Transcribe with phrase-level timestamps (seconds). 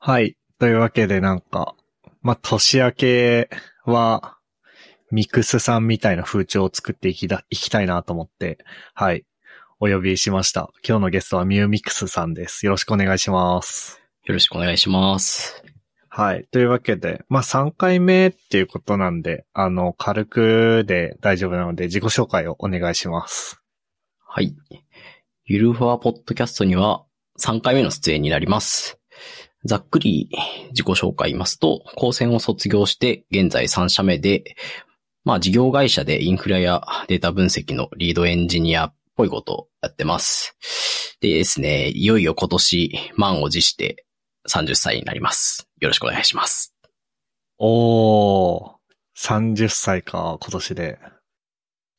[0.00, 0.36] はい。
[0.60, 1.74] というわけでなんか、
[2.22, 3.50] まあ、年明け
[3.84, 4.36] は、
[5.10, 8.58] ミクスさんみたいな風潮を作っていきだ、いきたいなと思って、
[8.94, 9.24] はい。
[9.80, 10.70] お呼びしました。
[10.86, 12.66] 今日のゲストはミューミックスさんです。
[12.66, 14.00] よろしくお願いします。
[14.24, 15.64] よろしくお願いします。
[16.08, 16.46] はい。
[16.52, 23.62] というわけで、まあ、3回目っていうことなんで、あの、軽くで大丈夫なので自己紹介をお願いします。
[24.26, 24.54] はい。
[25.44, 27.04] ゆるふわポッドキャストには
[27.40, 28.98] 3回目の出演になります。
[29.64, 30.30] ざっくり
[30.70, 34.56] 自己紹介言いますと、高専を卒業して現在3社目で、
[35.24, 40.56] まあ事業会社でインフラやデータ分析のリードエンジニアっぽいことをやってます。
[41.20, 44.06] でですね、いよいよ今年満を持して
[44.48, 45.68] 30歳になります。
[45.80, 46.74] よろしくお願いします。
[47.58, 48.70] おー、
[49.18, 50.98] 30歳か、今年で。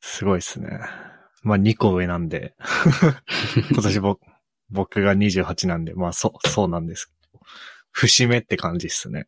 [0.01, 0.79] すごいですね。
[1.43, 2.53] まあ、2個上なんで。
[3.71, 4.21] 今年僕、
[4.69, 7.11] 僕が28なんで、まあ、そう、そうなんです。
[7.91, 9.27] 節目って感じっすね。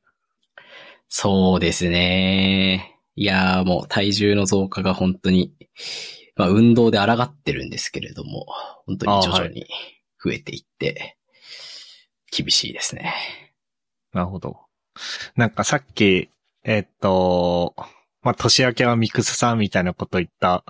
[1.09, 2.97] そうですね。
[3.15, 5.53] いやーもう体重の増加が本当に、
[6.35, 8.45] まあ運動で抗ってるんですけれども、
[8.85, 9.67] 本当に徐々に
[10.23, 11.17] 増えていって、
[12.31, 13.13] 厳しいですね。
[14.13, 14.57] なるほど。
[15.35, 16.29] なんかさっき、
[16.63, 17.75] えっと、
[18.21, 20.63] まあ、年明けはミクスさんみたいなこと言った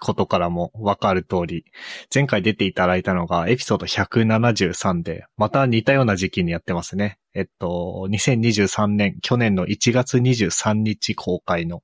[0.00, 1.64] ことからもわかる通り、
[2.12, 7.18] 前回出ていただいたのがエピソード173で、また似たような時期にやってますね。
[7.34, 11.82] えっと、2023年、去年の1月23日公開の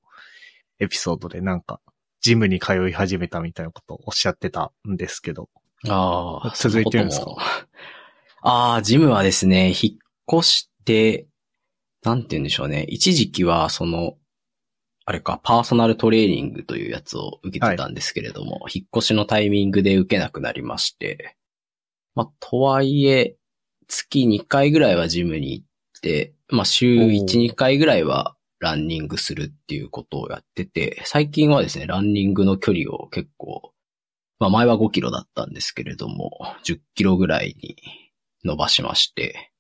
[0.79, 1.81] エピソードでなんか、
[2.21, 5.49] ジムに通い始めたみたいなことをおっしゃってたんですけど。
[5.89, 7.35] ああ、続いてるんですか？
[8.43, 11.27] ああ、ジムはですね、引っ越して、
[12.03, 12.85] なんて言うんでしょうね。
[12.89, 14.17] 一時期は、その、
[15.05, 21.37] あれか、パーソナルトレーニングというやつを受けてたんですけれども、引っ越しのタイミングで受けなくなりまして、
[22.15, 23.37] まあ、とはいえ、
[23.89, 25.67] 月2回ぐらいはジムに行っ
[26.01, 33.73] て、まあ、週おー1、2回ぐらいはランニングするっていうことをやってて、最近はですね、ランニングの距離を結構、
[34.39, 36.31] まあ前は5キロだったんですけれども、
[36.65, 37.77] 10キロぐらいに
[38.45, 39.51] 伸ばしまして、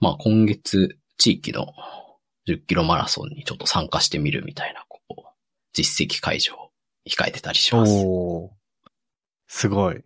[0.00, 1.72] まあ今月地域の
[2.48, 5.14] 10キロマラソンにちょっと参加してみるみたいな、こう、
[5.72, 6.70] 実績解除を
[7.08, 7.92] 控えてたりします。
[8.06, 8.50] おー。
[9.46, 10.02] すごい。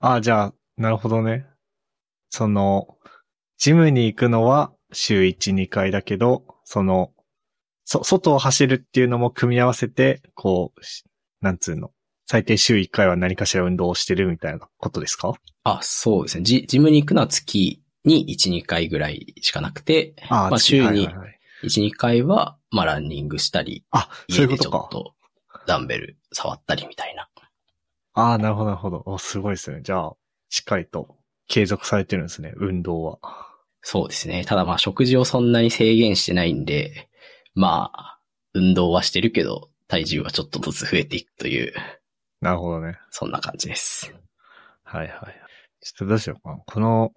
[0.00, 1.46] あ、じゃあ、なるほどね。
[2.30, 2.96] その、
[3.58, 7.12] ジムに行くのは週1、2回だけど、その、
[7.84, 11.04] そ、外を走るっていうのも組み合わせて、こう、し
[11.40, 11.90] なんつうの？
[12.26, 15.34] 最低週1回は何かしら運動をしてるみたいなことですか？
[15.64, 16.44] あ、そうですね。
[16.44, 21.08] ジジムに行くのは月に1、2回ぐらいしかなくて、あまあ週に
[21.62, 24.78] 1、2回は、まあランニングしたり、あ、そういうことか。
[24.78, 25.14] ょっと
[25.66, 27.28] ダンベル触ったりみたいな。
[28.14, 29.02] ああ、なるほど、なるほど。
[29.06, 29.80] おすごいですね。
[29.82, 30.16] じゃあ、
[30.48, 31.16] しっかりと
[31.48, 33.18] 継続されてるんですね、運動は。
[33.82, 34.44] そうですね。
[34.44, 37.08] ただまあ食事をそんなに制限してないんで、
[37.54, 38.20] まあ、
[38.52, 41.72] 運動はしてるけど、体重はちょっとずつ増えていくという、
[42.40, 42.98] なるほどね。
[43.10, 44.14] そんな感じです。
[44.82, 45.40] はいはい。
[45.80, 46.58] ちょっとどうしようかな。
[46.66, 47.12] この、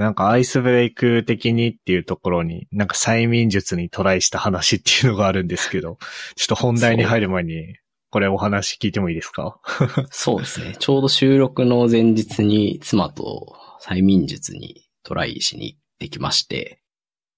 [0.00, 5.98] なんかアイスブレイク的にっていうところに、なんか催眠術にトライした話っていうのがあるんですけど、
[6.36, 7.76] ちょっと本題に入る前に、
[8.08, 9.60] これお話聞いてもいいですか？
[10.10, 10.74] そうですね。
[10.78, 16.80] ちょうど収録の前日に妻と催眠術にトライしに行ってきまして、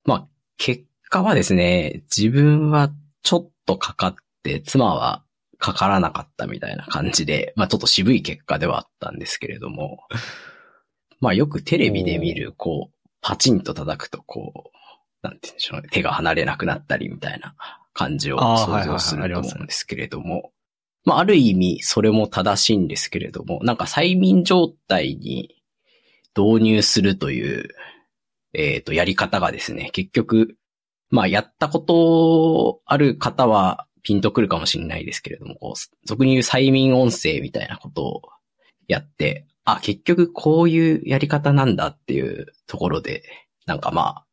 [0.04, 2.92] まあ、結果はですね、自分は
[3.24, 4.14] ちょっとかかっ
[4.44, 5.24] て、妻は
[5.58, 9.98] かからなかったみたいな感じで、まあちょっと渋い結果ではあったんですけれども、
[11.22, 17.54] まあよくテレビで見る、こう、パチンと叩くとこう、なんて言うんでしょうね、手が離れなくなったりみたいな
[17.94, 20.50] 感じを想像すると思うんですけれども、
[21.04, 25.62] まあある意味それも正しいんですけれども、なんか催眠状態に
[26.36, 27.68] 導入するという、
[28.52, 30.56] えっ、と、やり方がですね、結局、
[31.08, 38.22] まあやったことある方はピンとくるかもしれないですけれども、こう、俗に言う催眠音声みたいなことを
[38.88, 43.22] やって、あ、結局こういうやり方なんだっていうところで、
[43.66, 44.26] なんかまあ、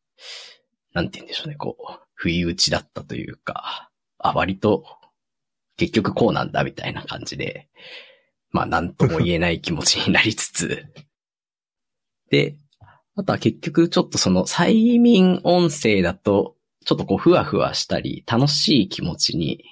[0.92, 4.84] なんて言うんでしょうね、こう、不意打ちだったというか、あ、割と、
[5.76, 7.68] 結局こうなんだみたいな感じで、
[8.50, 10.84] まあなんとも言えない気持ちになりつつ、
[12.30, 12.56] で、
[13.14, 19.64] あとは結局ちょっとその催眠音声だと、ちょっとこうふわふわしたり、楽しい気持ちに、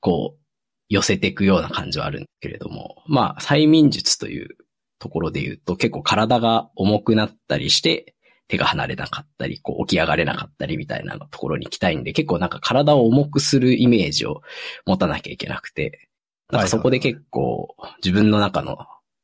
[0.00, 0.44] こう、
[0.88, 4.56] 寄せていくような感じはあるんですけれども、まあ、催眠術という
[4.98, 8.14] ところで言うと、結構体が重くなったりして、
[8.48, 14.40] 手が離れなかったり、こう起き上がれなかったりみたいなところに行きたいんで、結構なんか体を重くするイメージを
[14.86, 16.08] 持たなきゃいけなくて、
[16.50, 18.78] なんかそこで結構自分の中の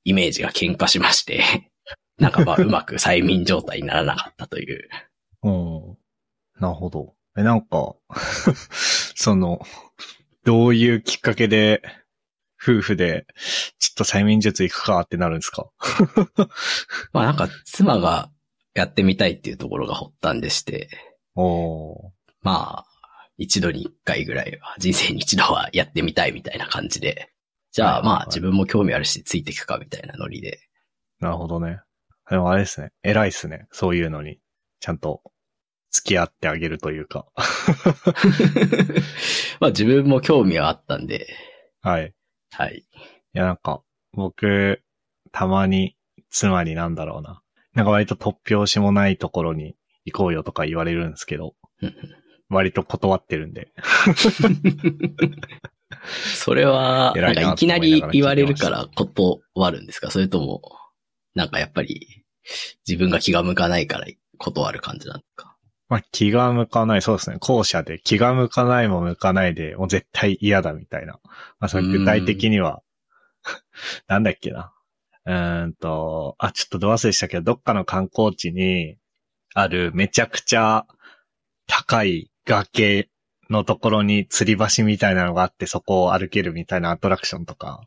[0.05, 1.43] イメージが喧嘩しまして、
[2.19, 4.89] なんかまあうまく催眠状態にならなかったという。
[5.43, 5.97] うん。
[6.61, 7.15] なるほど。
[7.37, 7.97] え、なんか、
[9.17, 9.61] その、
[10.45, 11.83] どういうきっかけで、
[12.67, 13.27] 夫婦で、
[13.79, 15.69] ちょっと催眠術行くかってなるんですか？
[17.13, 18.31] まあなんか妻が
[18.75, 20.89] やってみたいっていうところが発端でして、
[21.35, 22.11] おー。
[22.43, 22.87] まあ、
[23.39, 27.31] 一度に一回ぐらいは、人生に一度はやってみたいみたいな感じで、
[27.73, 30.61] じゃあまあ自分も興味あるしついていくかみたいなノリで。
[31.21, 31.81] なるほどね。
[32.31, 32.91] でもあれですね。
[33.03, 33.67] 偉いっすね。
[33.71, 34.39] そういうのに、
[34.81, 35.23] ちゃんと、
[35.91, 37.27] 付き合ってあげるというか。
[39.61, 41.27] まあ自分も興味はあったんで、
[41.83, 42.13] はい。
[42.57, 42.79] はい。
[42.79, 42.85] い
[43.33, 44.83] や、なんか、僕、
[45.33, 45.97] たまに、
[46.31, 47.43] 妻になんだろうな。
[47.75, 49.75] なんか割と突拍子もないところに
[50.05, 51.55] 行こうよとか言われるんですけど、
[52.49, 53.73] 割と断ってるんで。
[56.37, 59.41] それは、偉なんかいきなり言われるから断
[59.71, 60.11] るんですか？
[60.11, 60.63] それとも、
[61.35, 62.25] なんかやっぱり、
[62.87, 64.07] 自分が気が向かないから
[64.39, 65.54] 断る感じなんですか？
[65.95, 67.37] まあ、気が向かない、そうですね。
[67.39, 71.21] 後者で気が向かないも向かないで、もう絶対嫌だみたいな。
[71.61, 72.83] まあ、その具体的には、
[74.09, 74.73] なんだっけな。
[75.25, 78.97] うーんと、あ、ちょっとど忘れしたけど、どっかの観光地に
[79.55, 80.85] あるめちゃくちゃ
[81.69, 83.09] 高い崖
[83.49, 87.83] のところに吊り橋みたいなのがあって、そこを歩けるみたいなアトラクションとか、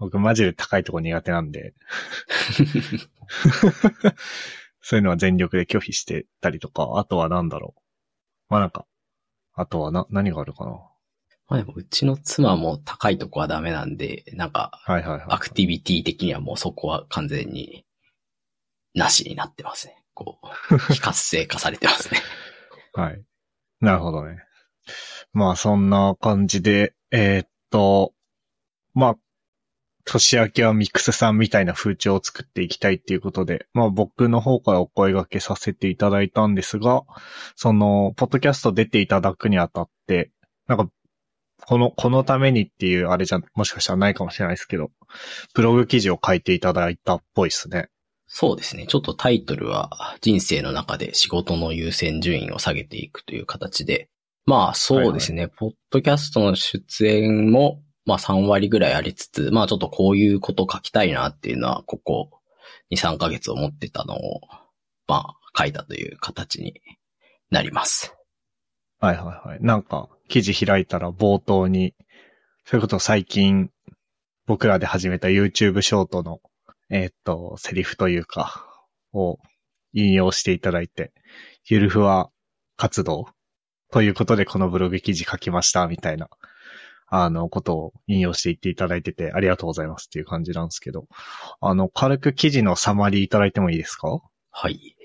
[0.00, 1.72] 僕マジで高いとこ苦手なんで、
[4.88, 7.80] そういうのは全力で拒否してたりとか、あとはなんだろう。
[8.48, 8.86] まあなんか、
[9.52, 10.78] あとはな、何があるかな。
[11.48, 15.26] まあでもうちの妻も高いとこはダメなんで、なんか、はいはいはい。
[15.28, 17.84] アクティビティ的にはもうそこは完全に、
[18.94, 20.04] なしになってますね。
[20.14, 20.38] こ
[20.70, 22.20] う、非活性化されてますね。
[22.94, 23.20] はい。
[23.80, 24.38] なるほどね。
[25.32, 28.14] まあそんな感じで、えーっと、
[28.94, 29.16] まあ、
[30.06, 37.02] 年明けはミックスさんみたいな風潮を作っていきたいっていうことで、まあ僕の方からお声掛けさせていただいたんですが、
[37.56, 40.30] その、ポッドキャスト出ていただくにあたって、
[40.68, 40.88] なんか、
[41.66, 44.92] この、このためにっていうあれじゃ、もしかしたらないかもしれないですけど、
[45.54, 47.88] ブログ記事を書いていただいたっぽいですね。
[48.28, 48.86] そうですね。
[48.86, 54.08] ちょっとタイトルは、人生の中で仕事の優先順位を下げていくという形で、
[54.46, 55.48] まあそうですね。
[55.48, 62.30] ポッドキャストの出演も、まあ3割ぐらいありつつ、まあちょっとこういうこと書きたいなっていうのは、ここ
[62.90, 64.40] 2、3ヶ月思ってたのを、
[65.06, 66.80] まあ書いたという形に
[67.50, 68.14] なります。
[69.00, 69.58] はいはいはい。
[69.60, 71.94] なんか、記事開いたら冒頭に、
[72.64, 73.70] それこそ最近、
[74.46, 76.40] 僕らで始めた YouTube ショートの、
[76.90, 78.64] えーっと、セリフというか、
[79.12, 79.38] を
[79.92, 81.12] 引用していただいて、
[81.66, 82.30] ゆるふわ
[82.76, 83.26] 活動
[83.90, 86.28] ということでこのブログ記事書きました、みたいな、
[87.08, 91.06] あの、ことを引用していっていただいてて、ありがとうございますっていう感じなんですけど、
[91.60, 94.20] あの、軽く記事のサマリーいただいてもいいですか？
[94.50, 94.96] はい。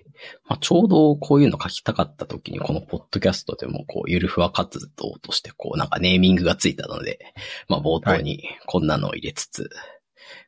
[0.46, 7.34] まあ、ちょうどこういうの書きたかった時に、このポッドキャストでも、こう、ゆるふわ活動として、こう、なんかネーミングがついたので、
[7.68, 9.70] まあ、冒頭にこんなのを入れつつ、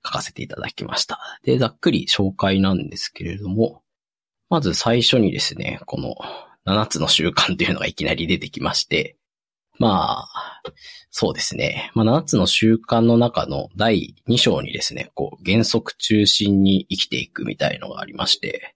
[0.06, 1.20] 書かせていただきました。
[1.44, 3.82] で、ざっくり紹介なんですけれども、
[4.50, 6.16] まず最初にですね、この
[6.72, 9.18] 7つの習慣というのがいきなり出てきまして、
[9.80, 10.62] まあ、
[11.10, 11.92] そうですね。
[11.96, 18.76] まあ、7つの習慣の中の第2章にですね、こう、原則中心に生きていくみたいのがありまして、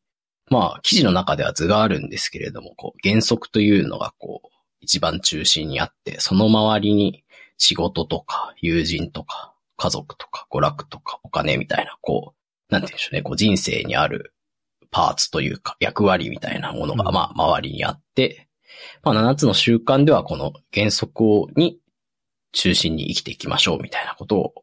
[0.50, 4.48] まあ、記事の中では図があるんですけれども、こう、原則というのがこう、
[4.80, 7.24] 一番中心にあって、その周りに
[7.58, 12.34] 仕事とか、友人とか、家族とか、娯楽とか、お金みたいな、こ
[12.70, 14.34] う、なんて言うんでしょうね、こう、人生にある
[14.92, 18.48] パーツというか、役割みたいなものが、うんまあ、周りにあって、
[19.04, 21.80] まあ、7つの習慣では、この原則をに
[22.52, 24.54] 中心に生きていきましょうみたいなことを、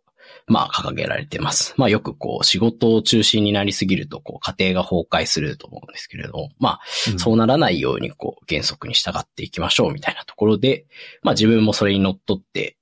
[0.47, 1.75] まあ、掲げられてます。
[1.77, 6.81] まあ、よくこう、仕事を中心になりすぎると、こう、家庭が崩壊すると思うんですけれども、まあ、
[7.19, 10.87] そうならないように、こう、原則に従っていきましょうみたいなところで、
[11.23, 12.77] まあ、自分もそれに乗っ取って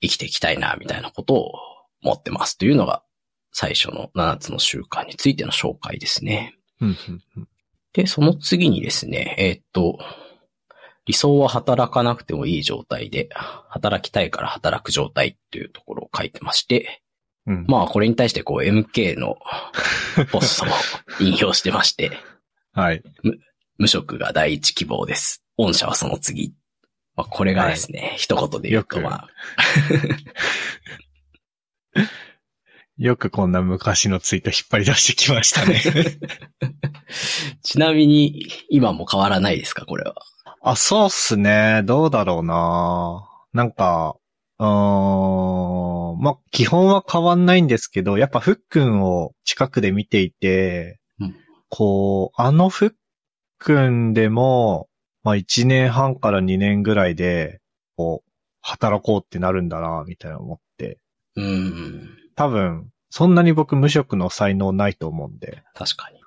[0.00, 1.52] 生きていきたいな、みたいなことを
[2.02, 3.02] 思ってますというのが、
[3.52, 6.54] 最初の7つの習慣についての紹介ですね。
[7.92, 9.98] で、その次にですね、えーっと、
[11.08, 13.30] 理想は働かなくてもいい状態で、
[13.70, 17.02] 働きたいから働く状態っていうところを書いてまして、
[17.46, 17.64] うん。
[17.66, 19.38] まあこれに対してこう MK の
[20.30, 20.68] ポストを
[21.26, 22.12] 引用してまして、
[22.74, 23.02] はい。
[23.78, 25.42] 無職が第一希望です。
[25.56, 26.52] 御社はその次。
[27.16, 29.28] まあこれがですね、一言で言うとよくまあ、
[32.98, 35.80] よくこんな昔のツイート引っ張り出してきましたね。
[37.64, 40.16] ちなみに今も変わらないですか、これは。
[40.60, 41.82] あ、そうっすね。
[41.84, 43.28] どうだろうな。
[43.52, 44.16] なんか、
[44.58, 51.34] うーーまあ、基本は変わんないんですけど、やっぱふっくんを近くで見ていて、うん
[51.70, 52.90] こう、あのふっ
[53.58, 54.88] くんでも、
[55.22, 57.60] まあ1年半から2年ぐらいで、
[57.96, 58.30] こう、
[58.62, 60.98] 働こうってなるんだな、みたいな思って。
[61.36, 62.16] うん。
[62.36, 65.62] 多分、そんなに僕無職の才能ないと思うんで。
[65.74, 66.18] 確かに。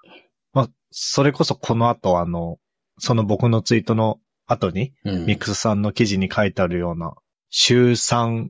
[0.54, 2.58] まあ、それこそこの後あの、
[3.02, 5.26] その僕のツイートの後に、うん。
[5.26, 7.16] ミックスさんの記事に書いてあるような、
[7.50, 8.50] 週3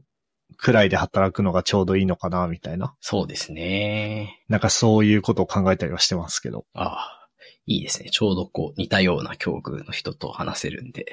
[0.58, 2.94] くらいで働くのがちょうどいいのかな、みたいな。
[3.00, 4.44] そうですね。
[4.50, 6.66] なんかそういうことを考えたりはしてますけど。
[6.74, 7.30] ああ、
[7.66, 8.10] いいですね。
[8.12, 11.06] ちょうどこう似たような境遇の人と話せるんで。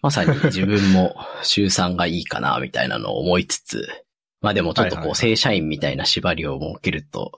[0.00, 3.88] まさに自分も 週3がいいかな、みたいなのを思いつつ、
[4.40, 7.32] まあでもちょっとこう正社員みたいな縛りを設けると、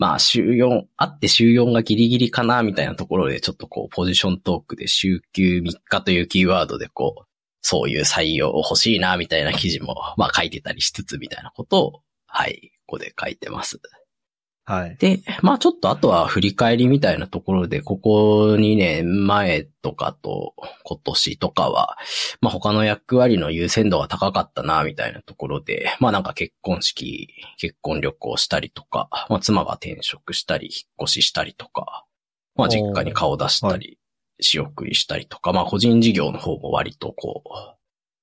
[0.00, 7.24] まあ週4、あって週4がギリギリかな、みたいなところでちょっとこうポジショントークで週休3日というキーワードでこう、
[7.60, 13.78] そういう採用欲しいな、みたいな記事もまあ書いてたりしつつみたいなことを、はい、ここで書いてます。
[14.64, 14.96] はい。
[14.98, 21.96] で、まあちょっとあとは振り返りみたいなところで、ここ2年前とかと今年とかは、
[22.40, 32.04] まあ他の役割の優先度が高かったな、みたいなところで、まあなんか結婚式、結婚旅行したりとか、まあ妻が転職したり、引っ越ししたりとか、
[32.54, 33.98] まあ実家に顔出したり、
[34.40, 37.50] 仕送りしたりとか、まあ個人事業の方も割とこう、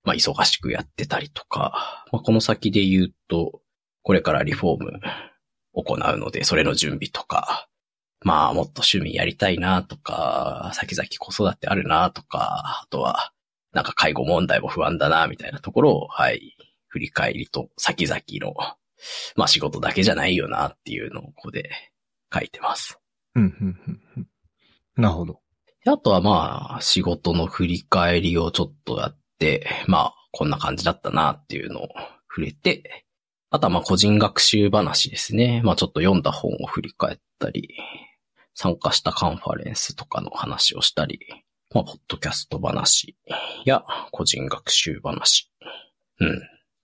[0.06, 3.60] まあ忙しくやってたりとか、まあこの先で言うと、
[4.04, 5.00] これからリフォーム
[5.84, 7.68] 行うので、それの準備とか、
[8.22, 13.32] まあもっと趣味やりたいなとか、先々子育てあるなとか、あとは、
[13.74, 16.58] なんか介護問題も不安だな、みたいなところを、はい、
[16.88, 18.56] 振り返りと先々の、
[19.36, 21.70] まあ仕事だけじゃないよなっていうのをここで
[22.34, 23.00] 書いてます。
[23.36, 24.28] うん、うん、うんうん。
[24.96, 25.42] なるほど。
[25.86, 31.88] であとはまあ、仕事の振り返りをちょっとやって、まあ、こんな感じだったなっていうのを
[32.30, 33.06] 触れて、
[33.50, 35.62] あとはま、個人学習話ですね。
[35.64, 37.76] まあ、ちょっと読んだ本を振り返ったり、
[38.54, 41.20] 参加したカンファレンスとかの話をしたり、
[41.74, 43.16] まあ、ポッドキャスト話
[43.66, 45.52] や個人学習話。
[46.20, 46.30] うん。
[46.30, 46.40] っ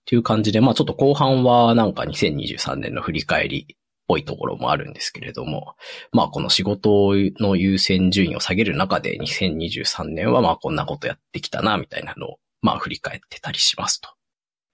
[0.06, 5.74] ていう感じで、まあ、ちょっと後半はなんか2023年の振り返りっぽいところもあるんですけれども、
[6.12, 14.10] まあこの仕事の優先順位を下げる中で2023年はまこんなことやってきたなみたいなのをまあ振り返ってたりしますと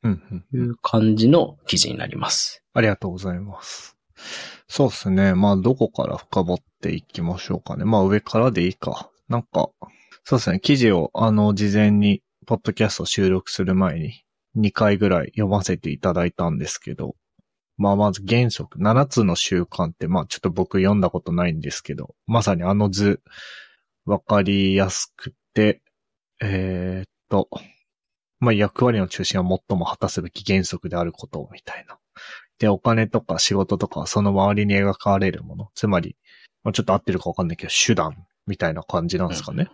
[0.02, 0.68] うん、うんい。
[0.70, 2.64] う感じの記事になります。
[2.72, 3.96] ありがとうございます。
[4.68, 5.34] そうですね。
[5.34, 7.84] まあ、どこから深掘っていきましょうかね。
[7.84, 9.10] まあ、上からでいいか。
[9.28, 9.70] なんか、
[10.24, 10.60] そうですね。
[10.60, 14.24] 記事を、あの、事前に、ポッドキャスト収録する前に、
[14.56, 17.14] 2回ぐらい読ませていただいたんですけど、
[17.76, 23.20] まあ、まず原則、7つの習慣って、まあ、ちょっと僕読んだことないんですけど、まさにあの図、
[24.04, 25.82] わかりやすくて、
[26.40, 27.48] えーっと、
[28.40, 31.98] まあ、役割の中心は最も果たすべき原則であることみたいな。
[32.58, 35.70] で、お金とか仕事とかその周りに描かれるもの。
[35.74, 36.16] つまり、
[36.64, 39.70] まあ、ちょっと合ってるかわかんないけど、手段みたいな感じなんですかね。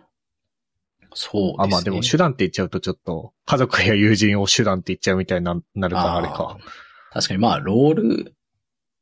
[1.13, 1.55] そうですね。
[1.59, 6.57] あ、まあでも手段って言っちゃうとちょっと、家族や友人を手段って言っちゃうみたいにななるからあれか。
[7.11, 8.33] 確かにまあロールっ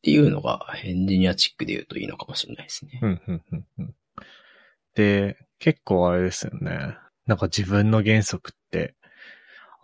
[0.01, 2.99] ていうのがエンジニアチックで言うといいのかもしれないですね。
[3.01, 3.95] うん、うん、うん、うん。
[4.93, 6.95] で、結構あれですよね。
[7.25, 8.95] なんか自分の原則って、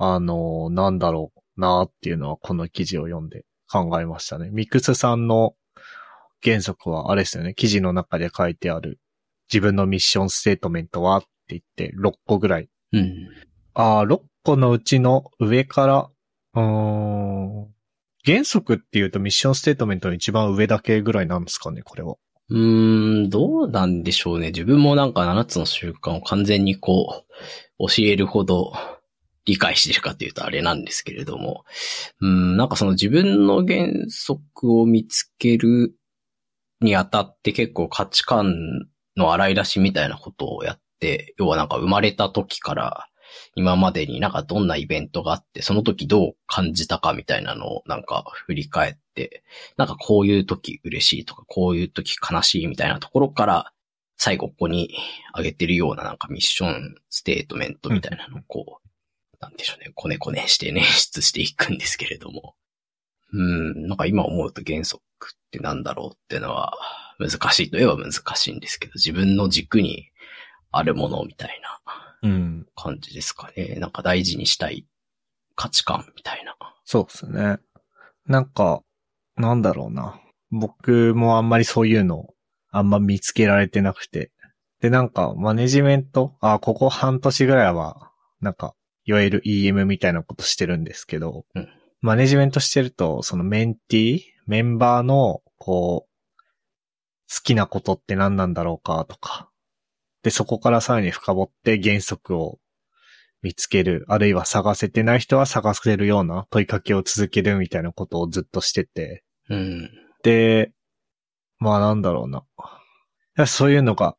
[0.04, 4.50] あの、なんだろうなっていうのはこの記事を読んで考えましたね。
[4.50, 5.54] ミックスさんの
[6.44, 7.54] 原則はあれですよね。
[7.54, 9.00] 記事の中で書いてある
[9.54, 12.70] 自分のミッションステートメントはって言って6個ぐらい。
[12.94, 13.30] うん。
[13.76, 16.10] ああ、6個のうちの上から、
[16.56, 17.68] うーん、
[18.26, 22.16] 原則っていうとミッションステートメントの一番上だけぐらいなんですかね、これは。
[22.50, 24.48] うーん、どうなんでしょうね。
[24.48, 27.24] 自分もなんか7つの習慣を完全にこ
[27.80, 28.74] う、教えるほど
[29.46, 31.64] 理解してるかというとあれなんですけれども、
[32.20, 35.96] うん、なんかその自分の原則を見つける
[36.82, 38.54] にあたって結構価値観
[39.16, 43.08] の洗い出しみたいなことをやって、要はなんか生まれた時から
[43.56, 49.44] 今までになんかどんなイベントがあって、その時どう感じたかみたいなのをなんか振り返って、
[49.78, 53.72] なんかこういう時嬉しいとか、こういう時悲しいみたいなところから、
[54.18, 54.96] 最後ここに
[55.32, 58.81] 挙げてるようななんかミッションステートメントみたいなのをこう、
[59.42, 62.56] なんでしょうね、こねこねして 捻出していくんですけれども。
[63.34, 66.78] うん、なんか今思うと原則ってなんだろうっていうのは
[67.18, 70.10] 難しいといえば難しいんですけど、自分の軸に
[70.70, 71.72] あるものみたいな
[72.24, 72.68] うん。
[72.76, 73.76] 感じですかね。
[73.80, 74.86] なんか大事にしたい
[75.56, 76.56] 価値観みたいな。
[76.86, 77.58] そうですね。
[78.28, 78.84] なんか、
[79.36, 80.20] なんだろうな。
[80.52, 82.28] 僕もあんまりそういうの、
[82.70, 84.32] あんま見つけられてなくて。
[84.82, 88.74] で、なんか、マネジメント、あ、ここ半年ぐらいは、なんか、
[89.06, 91.68] いわゆる EM みたいなことしてるんですけど、うん
[92.02, 96.12] マネジメントしてると、そのメンティー、メンバーの、こう、
[97.32, 99.52] 好きなことって何なんだろうかとか。
[100.24, 102.58] で、そこからさらに深掘って原則を
[103.44, 109.24] 見つける、あるいは探せてない人は探せるような問いかけを続けるみたいなことをずっとしてて。
[109.50, 109.92] うん。
[110.24, 110.72] で、
[111.60, 112.30] まあなんだろう
[113.38, 113.46] な。
[113.46, 114.16] そういうのが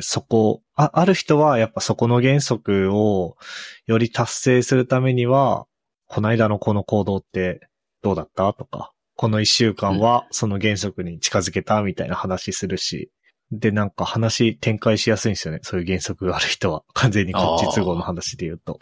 [0.00, 3.36] そこ、あ、ある人はやっぱそこの原則を
[3.86, 5.66] より達成するためには、
[6.06, 7.68] この間のこの行動って
[8.02, 8.52] どうだった？
[8.52, 13.10] とか、この一週間はその原則に近づけたみたいな話するし、
[13.50, 15.60] で、なんか話展開しやすいんですよね。
[15.62, 16.82] そういう原則がある人は。
[16.94, 18.78] 完全にこっち都合の話で言うと。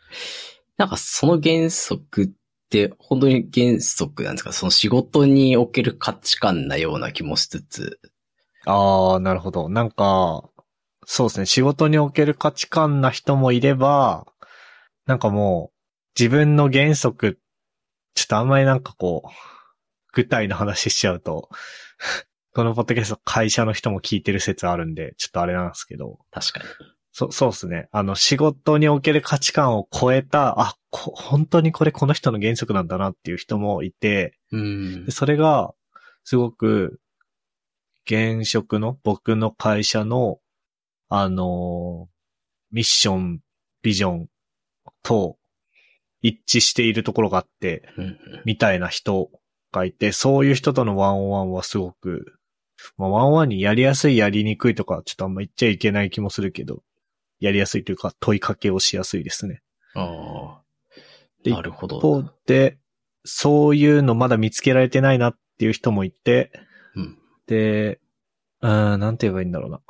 [0.76, 2.30] なんかその原則っ
[2.68, 4.52] て本当に原則なんですか？
[4.52, 8.00] その仕事における価値観なような気もしつつ。
[8.66, 9.68] ああ、なるほど。
[9.68, 10.48] なんか、
[11.04, 11.46] そうですね。
[11.46, 14.26] 仕事における価値観な人もいれば、
[15.06, 15.78] なんかもう、
[16.18, 17.40] 自分の原則、
[18.14, 19.28] ちょっとあんまりなんかこう、
[20.12, 21.48] 具体の話しちゃうと、
[22.54, 26.66] このポッドキャスト会社の人も聞いてる説あるんで、ちょっとあれなんですけど、確かに。
[27.12, 27.88] そ、そうですね。
[27.92, 35.12] あの、仕事における価値観を超えた、あ、こ本当にこれこの人の原則なんだなっていう人もいて、うんで。
[35.12, 35.74] それが、
[36.24, 37.00] すごく、
[38.06, 40.38] 現職の僕の会社の、
[41.08, 42.12] あのー
[42.72, 43.40] ミッション、
[43.82, 44.28] ビジョン
[45.02, 45.36] と
[46.22, 49.30] 一致しているところがあって、うんみたいな人
[49.72, 52.38] がいて、そういう人とのワンオンワンはすごく、
[52.96, 56.82] まあ、ワンオンワンにやりやすい、やりにくいとか、ちょっとあんま言っちゃいけない気もするけど、
[57.40, 59.60] やりやすいというか、問いかけをしやすいですね。
[59.94, 60.62] ああ。
[61.44, 61.98] でなるほど。
[61.98, 62.78] 一方で、
[63.24, 66.66] そういうのまだ見つけられてないなっていう人もいて、うん。
[67.46, 68.00] で、
[68.60, 69.80] うーん、なんて言えばいいんだろうな。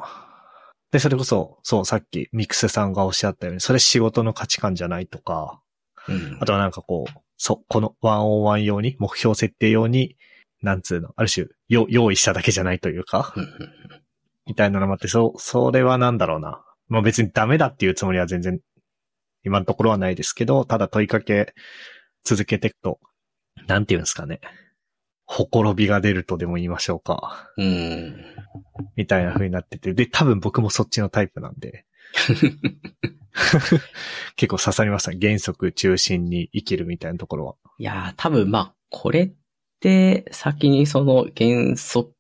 [0.91, 5.61] で、それこそ、そう、さっきミクスさんがおっしゃったように、それ仕事の価値観じゃないとか、
[6.09, 10.17] うんあとはなんかこう、そ、このワンオンワン用に、目標設定用に、
[10.63, 13.35] なんつうの、ある種、よ、用意しただけじゃないというか、
[14.47, 16.65] みたいなのもあって、そう、それはなんだろうな。
[16.89, 18.61] まあ別にダメだっていうつもりは全然、
[19.45, 21.55] 今のところはないですけど、ただ問いかけ
[22.25, 23.01] 続けていくと、
[23.67, 24.41] なんていうんですかね。
[25.33, 27.51] ほころびが出るとでも言いましょうか。
[27.57, 28.23] うん。
[28.97, 29.95] みたいな風になってて。
[29.95, 31.87] で、多分僕もそっちのタイプなんで。
[34.37, 35.13] 結構刺さりました。
[35.19, 37.55] 原則中心に生きるみたいなところは。
[37.79, 39.33] いやー、多分まあ、これっ
[39.81, 42.13] て先にその原則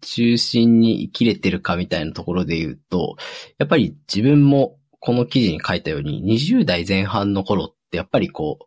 [0.00, 3.16] 中心に生きれてるかみたいなところで言うと、
[3.58, 8.64] やっぱり自分もこの記事に書いたように20代前半の頃ってやっぱりこう、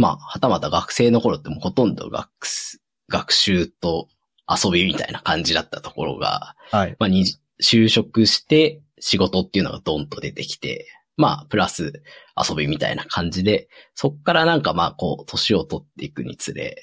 [0.00, 2.79] まあ、はたまた学生の頃ってもうほとんど学す、
[3.10, 4.08] 学習と
[4.48, 6.96] 遊びみたいな感じだったところが、はい。
[6.98, 7.26] まあ、に、
[7.62, 10.86] 就職して仕事っていうのがドンと出てきて、
[11.18, 12.02] まあ、プラス
[12.48, 16.80] 遊びみたいな感じで、そっからなんかまあ、こう、年を取っていくにつれ、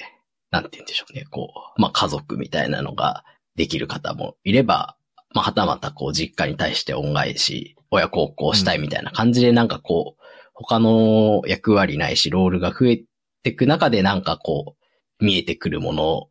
[0.51, 3.23] なんて言うんでしょうね、こう、まあ、家族みたいなのが
[3.55, 4.95] できる方もいれば、
[5.33, 12.97] まあ、はたまたこう、実家に対して恩返し、親孝行したいみたいな感じで、なんかこう、他の役割ないし、ロールが増え
[13.43, 14.76] ていく中で、なんかこう、
[15.19, 16.29] 見えてくるもの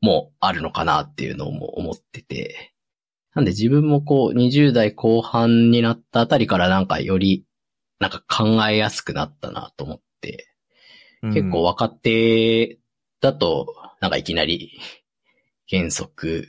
[0.00, 2.74] もあるのかなっていうのも思ってて、
[3.34, 7.44] なんで自分もこう20代後半になったあたりからなんかより
[7.98, 10.48] なんか考えやすくなったなと思って、
[11.22, 12.78] 結構若手
[13.20, 14.78] だとなんかいきなり
[15.68, 16.48] 原則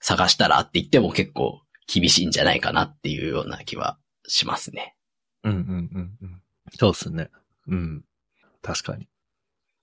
[0.00, 4.94] 探したらって言っても結構厳しいんじゃないかなっていうような気はしますね。
[5.44, 5.62] うんうんう
[5.98, 6.42] んうん。
[6.78, 7.30] そうですね。
[7.66, 8.04] うん。
[8.62, 9.08] 確かに。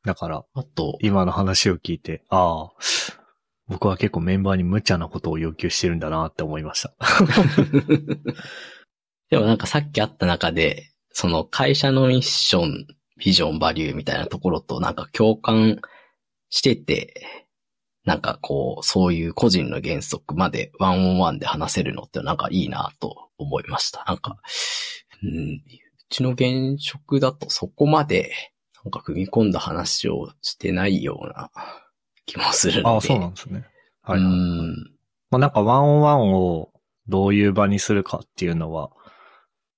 [0.08, 2.72] だから、あと、今の話を聞いて、ああ、
[3.68, 6.96] 僕は結構メンバーに無茶なことを要求してるんだなって思いました。
[9.30, 15.82] でもなんかさっきあった中で、その会社のミッション、ビジョン、バリューみたいなところとなんか共感
[16.50, 17.26] してて、
[18.06, 24.06] なんかこう、そういう個人の原則までワンオンワンで話せるのってなんかいいなと思いました。
[24.08, 24.38] なんか、
[25.22, 25.62] うん、う
[26.08, 28.32] ちの現職だとそこまで
[28.88, 31.52] なんか踏み込んだ話をしてないような
[32.26, 32.96] 気もするので。
[32.96, 33.66] ああ、そうなんですね。
[34.02, 34.32] はい、うはい。
[34.32, 34.76] ん。
[35.30, 36.72] まあ、なんかワンオンワンを
[37.08, 38.92] どういう場にするかっていうのは、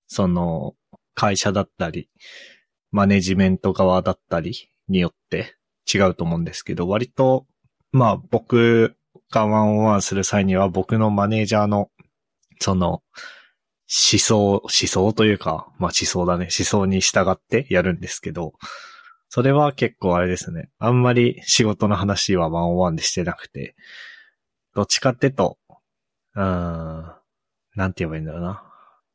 [0.07, 0.75] その、
[1.15, 2.09] 会社だったり、
[2.91, 5.55] マネジメント側だったりによって
[5.91, 7.45] 違うと思うんですけど、割と、
[7.91, 8.95] まあ僕
[9.31, 11.89] がワンオンワンする際には僕のマネージャーの、
[12.59, 16.47] その、思想、思想というか、まあ思想だね。
[16.57, 18.53] 思想に従ってやるんですけど、
[19.29, 20.69] それは結構あれですね。
[20.79, 23.75] あんまり仕事の話はワンオワンでしてなくて、
[24.75, 25.57] どっちかってと、
[26.35, 28.63] うん、なんて言えばいいんだろうな。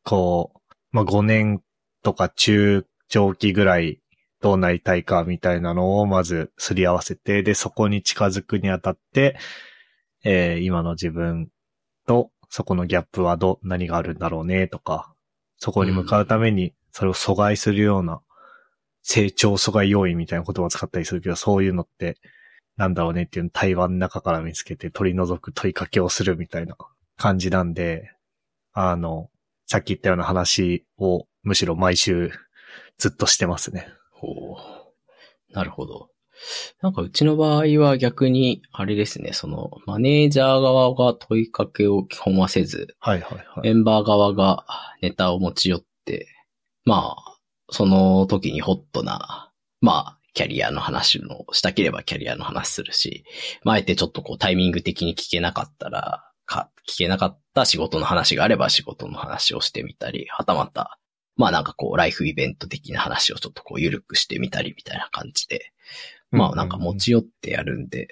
[0.04, 1.62] こう、まあ、5年
[2.02, 4.00] とか中長期ぐらい
[4.40, 9.36] どうなりたいかみたいなのをまずすり合わせて、で、そこに近づくにあたって、
[10.22, 11.48] えー、今の自分
[12.06, 15.12] とそこのギャップはど、何があるんだろうねとか、
[15.56, 18.20] そこに向かうためにそれを阻害するような
[19.04, 22.16] 成長阻害要因みたいな言葉を使ったりするけど、そういうのって
[22.76, 26.76] なんだろうねっていうのを対話の中から見つけて取り除く問いかけをするみたいな
[27.16, 28.10] 感じなんで、
[28.72, 29.30] あの、
[29.66, 32.32] さっき言ったような話をむしろ毎週
[32.98, 33.86] ずっとしてますね。
[34.10, 35.54] ほう。
[35.54, 36.08] なるほど。
[36.82, 43.68] なんかうちの場合は逆に、あれですね、その、マネージャー側が問いかけを基本はせず、はいはいはい。
[43.68, 44.64] メンバー側が
[45.00, 46.26] ネタを持ち寄って、
[46.84, 47.33] まあ、
[47.74, 53.24] その時にホットな、まあ、キャリアの話の、したければキャリアの話するし、
[53.64, 60.98] まあ、あえてちょっとこうタイミング的に聞けなかったら、か、聞けなかった仕事の話があれば仕事の話をしてみたり、はたまた、
[61.36, 65.72] まあなんかこう、ライフイベント的な話をちょっとこう、ゆるくしてみたりみたいな感じで、
[66.30, 68.08] まあなんか持ち寄ってやるんで、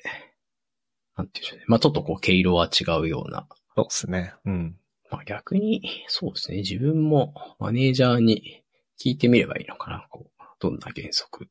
[1.17, 1.65] なんていうんでしょうね。
[1.69, 3.47] まあちょっとこう、毛色は違うような。
[3.77, 4.35] そうですね。
[4.45, 4.77] うん。
[5.11, 6.59] まあ逆に、そうですね。
[6.59, 8.62] 自分もマネージャーに
[9.03, 10.07] 聞いてみればいいのかな？
[10.11, 11.49] こう、どんな原則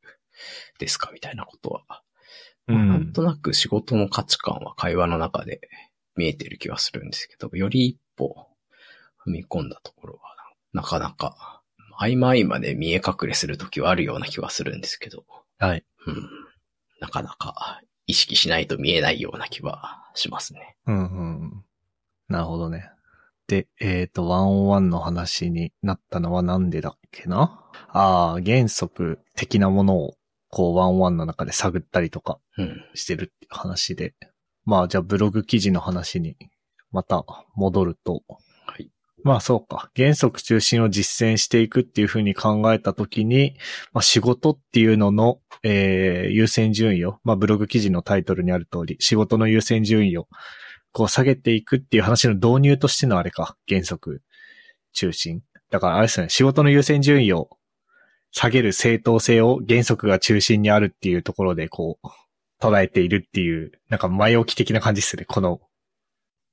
[0.79, 1.11] ですか？
[1.11, 2.03] みたいなことは。
[2.67, 5.59] うん、なんとなく仕事の価値観は会話の中で
[6.15, 8.47] 見えてる気はするんですけど、より一歩
[9.25, 10.21] 踏み込んだところは、
[10.71, 11.61] なかなか、
[11.99, 15.25] 曖昧まで見え隠れするときはあるような気はするんですけど。
[15.59, 15.83] はい。
[16.07, 16.29] うん。
[16.99, 20.77] なかなか意識しないと見えないような気はしますね。
[20.87, 21.65] うんうん。
[22.27, 22.89] なるほどね。
[23.51, 27.59] で、えっ、ー、と、ワンオンワンの話になったのはなんでだっけな？
[27.89, 30.15] ああ、原則的なものを、
[30.47, 32.39] こう、ワンオンワンの中で探ったりとか
[32.93, 34.13] してるって話で、うん、
[34.63, 36.37] まあ、じゃあブログ記事の話に
[36.91, 38.23] また戻ると、
[38.65, 38.89] はい。
[39.23, 39.91] まあそうか。
[39.97, 43.57] 原則中心を実践していくっていうふうに考えたときに、
[43.91, 50.29] まあ仕事っていうのの、えー、優先順位を、まあブログ記事のタイトルにある通り、仕事の優先順位を
[50.91, 53.55] こう下げていくっていう話の導入としてのあれか。
[53.67, 54.21] 原則
[54.93, 55.41] 中心。
[55.69, 57.49] だからあれですね、仕事の優先順位を
[58.31, 62.07] 下げる正当性を原則が中心にあるっていうところでこう、
[62.61, 65.61] 捉えているっていう、なんか前置き的な感じですね、この。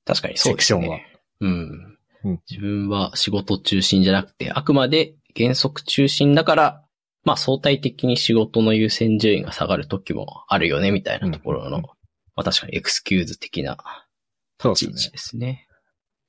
[0.05, 0.81] 確かにそうですね。
[0.81, 0.98] セクションは。
[1.40, 1.98] うん。
[2.24, 6.85] うん、自分は仕事中心じゃなくて、あくまで原則中心だから、
[7.24, 11.90] まあ相対的に仕事の優先順位が下がる時もあるよね、みたいなところの、うん、ま
[12.37, 13.77] あ確かにエクスキューズ的な
[14.62, 15.68] 立ち位置ですね。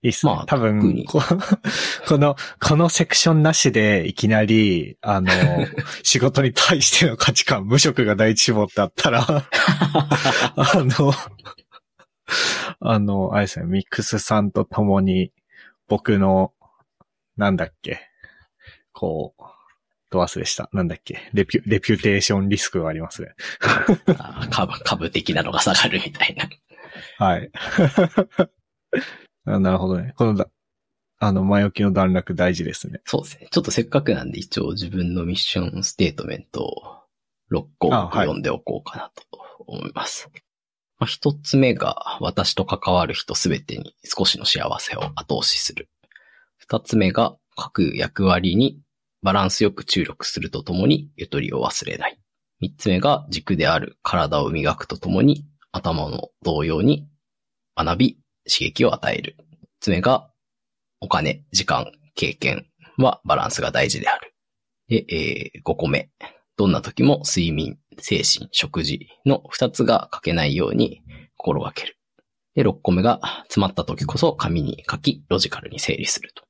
[0.01, 0.33] いいっすね。
[0.33, 1.21] まあ、多分こ、
[2.07, 5.29] この、このセクションなしでいきなり、あの、
[6.03, 9.45] 仕事に対しての価値観、無職が第一志望ってあったら あ
[10.75, 11.13] の、
[12.79, 15.33] あの、あれですね、ミックスさんと共に、
[15.87, 16.53] 僕の、
[17.35, 17.99] なんだっけ、
[18.93, 19.43] こう、
[20.11, 20.69] ど忘れした。
[20.73, 21.29] なんだっけ。
[21.33, 23.35] レピュ、レピュテーションリスクがありますね。
[24.49, 26.49] 株、株的なのが下がるみたいな。
[27.17, 27.51] はい。
[29.45, 30.13] なるほどね。
[30.17, 30.49] このだ、
[31.19, 33.01] あの、前置きの段落大事ですね。
[33.05, 33.47] そうですね。
[33.51, 36.99] ちょっとせっかくなんで一応自分のミッションステートメントを
[37.51, 39.23] 6個読んでおこうかなと
[39.67, 40.29] 思います。
[40.99, 45.89] まあ、一つ目が私と関わる人すべてに少しの幸せを後押しする。
[46.57, 48.79] 二つ目が各役割に
[49.21, 52.19] バランスよく注力するとともにゆとりを忘れない。
[52.59, 57.07] 三つ目が軸である体を磨くとともに頭の同様に
[57.75, 59.37] 学び、刺激を与える。
[59.79, 60.29] つ目が、
[61.01, 62.65] お金、時間、経験
[62.97, 64.33] はバランスが大事である。
[64.87, 66.09] で、えー、5個目。
[66.57, 71.01] どんな時も睡眠、精神、食事の2つが書けないように
[71.37, 71.97] 心がける。
[72.55, 76.43] で、6個目が、詰まった時こそ紙に書き、ロジカルに整理すると。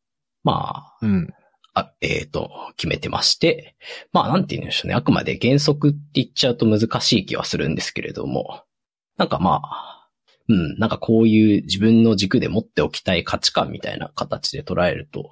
[0.43, 1.27] まあ、うん。
[1.75, 3.75] あえっ、ー、と、決めてまして、
[4.11, 4.95] まあ、なんて言うんでしょうね。
[4.95, 8.63] あくまで原則って言っちゃうと難しい気はするんですけれども、
[9.19, 10.09] なんかまあ、
[10.47, 15.29] うん、なんかこういう自分の軸で持っておきたい価値観みたいな形で捉えると、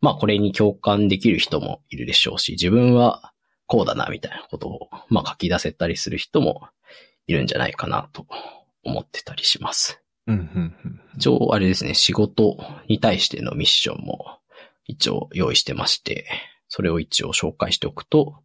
[0.00, 3.32] まあこれに共感できる人もいるでしょうし、自分は
[3.66, 6.66] こうだなみたいなことを、まあ書き出せたりする人も
[7.28, 8.26] いるんじゃないかなと
[8.82, 10.02] 思ってたりします。
[10.26, 14.40] うんうんうん、一応あれですね、仕事に対してのミッションも
[14.86, 16.26] 一応用意してまして、
[16.66, 18.42] それを一応紹介しておくと、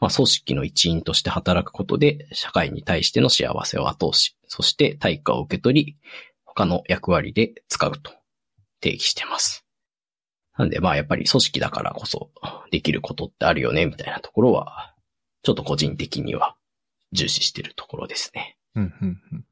[0.00, 5.96] まあ、組織の一員として働くことで、社会に対しての幸せを後押し、そして対価を受け取り、
[6.44, 8.12] 他の役割で使うと
[8.80, 9.64] 定義してます。
[10.56, 12.30] なんで、まあ、やっぱり組織だからこそ
[12.70, 14.94] できることってあるよね、みたいなところは、
[15.42, 16.56] ちょっと個人的には
[17.12, 18.56] 重視してるところですね。
[18.74, 19.44] うんうんうん。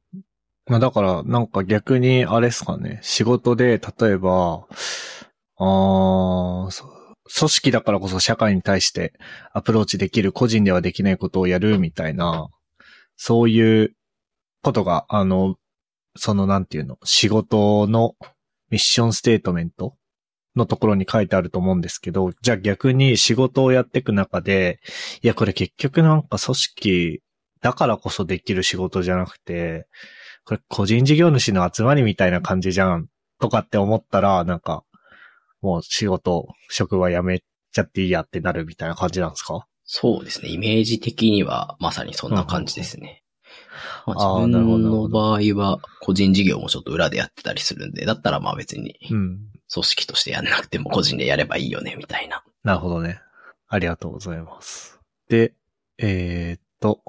[0.67, 4.67] まあ、だから、なんか逆に、あれですかね、仕事で、例えば、
[5.59, 6.71] あー、
[7.35, 9.13] 組織だからこそ社会に対して
[9.53, 12.49] アプローチできる個人ではできないことをやるみたいな、
[13.17, 13.95] そういう
[14.63, 15.57] ことが、あの、
[16.17, 18.15] そのなんていうの、仕事の
[18.71, 19.97] ミッションステートメント
[20.55, 24.81] のところに書いてあると思うんですけど、じゃあ逆に仕事をやっていく中で、
[25.23, 27.23] いやこれ結局なんか組織
[27.61, 29.87] だからこそできる仕事じゃなくて、
[30.45, 33.09] これ個人事業主の集まりみたいな感じじゃん、
[33.39, 34.85] とかって思ったら、なんか、
[35.67, 37.41] もう仕事、職場辞め
[37.73, 39.67] ちゃっていいやってなるみたいな感じなんですか？
[39.85, 40.49] そうですね。
[40.49, 43.25] イメージ的にはまさにそんな感じですね。
[44.07, 49.39] まあ、あー自分の場合は個人事業もちょっと裏でやってたりするんで、だったらまあ別にうん。
[49.69, 52.45] 組織としてやんなくても個人でやればいいよね、みたいな。
[52.63, 53.21] なるほどね。
[53.67, 55.01] ありがとうございます。
[55.29, 55.55] で、
[55.99, 57.03] えーっと、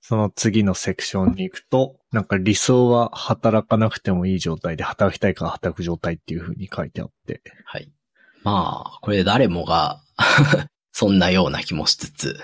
[0.00, 7.42] その次のセクションに行くと、なんか理想は働かなくてもいい状態で働きたいから働く状態っていう風に書いてあって。
[7.64, 7.90] はい。
[8.44, 10.00] まあ、これ誰もが
[10.92, 12.38] そんなような気もしつつ、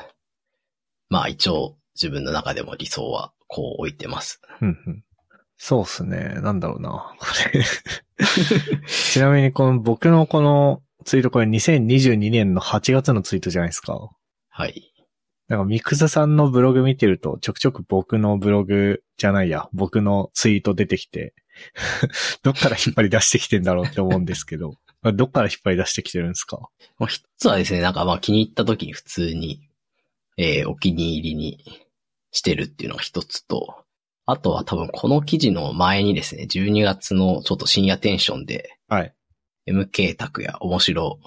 [1.09, 4.41] まあ一応自分の中でも理想はこう置いてます。
[4.61, 5.05] うんうん。
[5.57, 6.41] そうっすね。
[6.43, 7.15] なんだろうな。
[7.19, 7.63] これ。
[8.89, 14.11] ちなみにこの僕のこのツイートこれ2022年の8月のツイートじゃないですか。
[14.49, 14.91] はい。
[15.49, 21.35] なんかミクスさんのブログ見てると、ちょくちょく僕のブログじゃないや、僕のツイート出てきて、
[22.43, 26.59] どっから引っ張り出してきてんだろうって思うんですけど、どっから引っ張り出してきてるんですか？
[26.99, 29.61] まあ一つはですね、なんかまあ気に入った時に普通に、
[30.37, 31.65] えーお気に入りに
[32.33, 33.85] してるっていうのが一つと、
[34.27, 39.15] あとは多分この記事の前にですね、12月のちょっと深夜テンションで、はい。
[39.69, 41.19] MK 拓也面白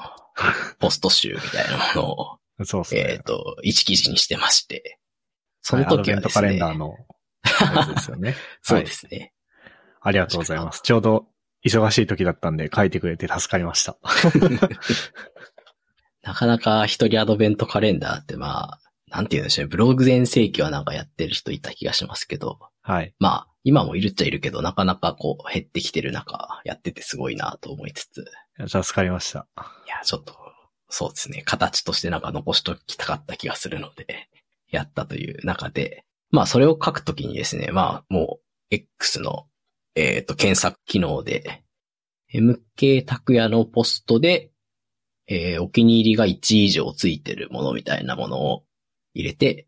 [0.80, 3.20] ポスト集みたいなものを、 そうですねえっ、。
[3.20, 5.00] と、一記事にしてまして、
[5.62, 8.36] そのはい時はですね、アドベントカレンダーのやつですよね。
[8.62, 9.34] そうですね。
[10.02, 10.82] ありがとうございます。
[10.84, 11.28] ちょうど
[11.66, 13.98] 忙しい時だったんで書いてくれて助かりました。
[16.24, 23.14] なかなか一人アドベントカレンダーってまあ、なんて言うんでしょうね、ブログ全盛期はなんかやってる人いた気がしますけど、はい。
[23.20, 28.26] まあ、今もいるっちゃいるけど、なかなかこう減ってきてる中、やっててすごいなと思いつつ、
[28.60, 29.48] い助かりました。
[29.88, 30.36] や、ちょっと、
[30.90, 34.30] そうですね、形としてなんか残しときたかった気がするので、
[34.70, 39.48] やったという中で、まあそれを書くときにですね、まあもう、X の、
[39.96, 41.64] えっ、と、検索機能で、
[42.34, 44.52] MK 拓也のポストで、
[45.28, 48.64] えーお気に入りが1以上ついてるものみたいなものを
[49.14, 49.68] 入れて、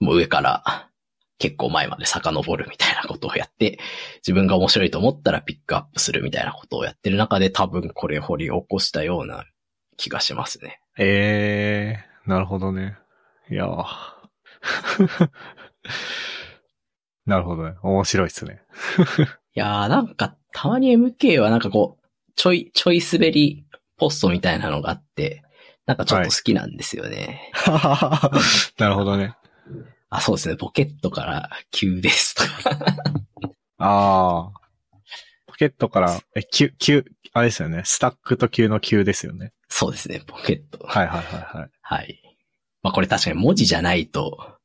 [0.00, 0.90] もう上から
[1.38, 3.78] 結構前まで遡るみたいなことをやって、
[4.16, 9.44] 自分が面白いと思ったらピックアップするみたいなことをやってる中で多分これ掘り起こしたような
[9.96, 10.80] 気がしますね。
[10.98, 12.96] えー、なるほどね。
[13.50, 13.66] いや
[17.26, 17.74] なるほどね。
[17.82, 18.62] 面白いっすね。
[19.54, 25.42] いやーなんかたまに MK はなんかこう、ちょい、ちょい滑りポストみたいなのがあって、
[25.86, 27.50] なんかちょっと好きなんですよね。
[28.78, 29.34] なるほどね。
[30.10, 30.56] あ、そうですね。
[30.56, 32.78] ポケットから急ですとか。
[33.78, 34.60] ああ。
[35.46, 37.82] ポケットから、え、急、急、あれですよね。
[37.84, 39.52] スタックと急の急ですよね。
[39.68, 40.22] そうですね。
[40.26, 40.84] ポケット。
[40.86, 41.70] はいはいはいはい。
[41.80, 42.22] はい。
[42.82, 44.58] まあこれ確かに文字じゃないと、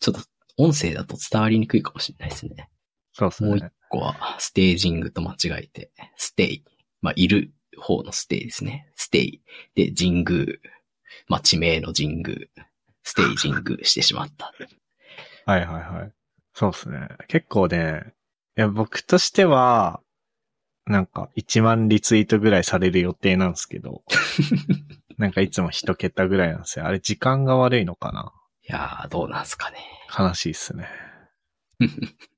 [0.00, 0.20] ちょっと
[0.56, 2.68] 音声だと伝わりにくいかもしれないですね。
[3.14, 3.72] そうですもう一ね。
[3.88, 6.64] 個は、ステージングと間違えて、ステイ。
[7.00, 8.92] まあ、いる方のステイですね。
[8.96, 9.40] ステイ。
[9.74, 10.46] で、神宮。
[11.28, 12.36] まあ、地名の神宮。
[13.02, 14.52] ステイ神宮してしまった。
[15.46, 16.12] はいはいはい。
[16.54, 17.08] そうですね。
[17.28, 18.14] 結構ね、
[18.56, 20.00] いや、僕としては、
[20.86, 24.02] なんか1万リツイートぐらいされる予定なんですけど、
[25.16, 26.86] なんかいつも一桁ぐらいなんですよ。
[26.86, 28.32] あれ時間が悪いのかな？
[28.68, 29.78] いやー、どうなんすかね。
[30.18, 30.88] 悲しいっすね。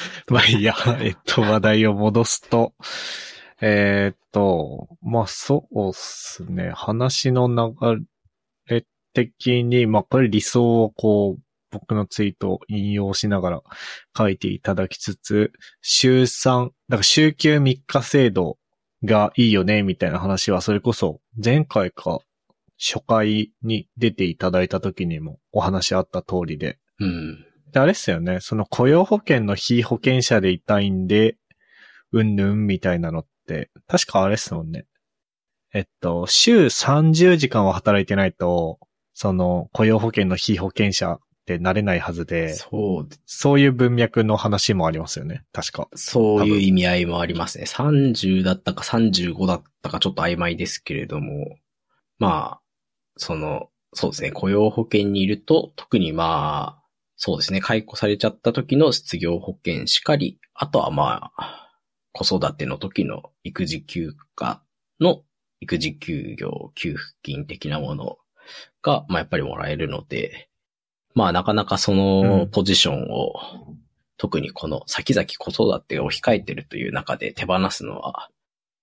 [0.28, 2.74] まあいいや、えっと、話題を戻すと、
[3.60, 6.70] えーっと、まあそうっすね。
[6.74, 8.04] 話の流
[8.66, 13.62] れ的に、まあこれ理想をこう、僕のツイートを引用しながら
[14.16, 18.58] 書いていただきつつ、週3、だから週休3日制度
[19.04, 22.18] がいいよね、みたいな話は、それこそ前回か
[22.78, 27.46] 初回に出ていただいた時にもお話あった通りで、うん。
[27.72, 28.40] で、あれっすよね。
[28.40, 31.36] その雇用保険の非保険者でいたいんで、
[32.12, 34.86] うんぬんみたいなのって、確かあれっすもんね。
[35.72, 38.78] えっと、週30時間は働いてないと、
[39.14, 45.44] その雇用保険の非保険者ってなれないはずで、そう、そういう文脈の話もありますよね。
[45.52, 45.88] 確か。
[45.94, 47.64] そういう意味合いもありますね。
[47.66, 51.56] 30だったか35だったかちょっと曖昧ですけれども、
[52.18, 52.60] まあ、
[53.16, 56.81] その、そうですね、雇用保険にいると、特にまあ、
[57.16, 61.70] そうですね、解雇されちゃった時の失業保険しかり、あとはまあ、
[62.12, 64.62] 子育ての時の育児休暇
[65.00, 65.22] の、
[65.60, 68.18] 育児休業、給付金的なもの
[68.82, 70.48] が、まあやっぱりもらえるので、
[71.14, 73.34] まあなかなかそのポジションを、
[74.16, 78.28] 特にこの先々子育てを控えてるという中で手放すのは、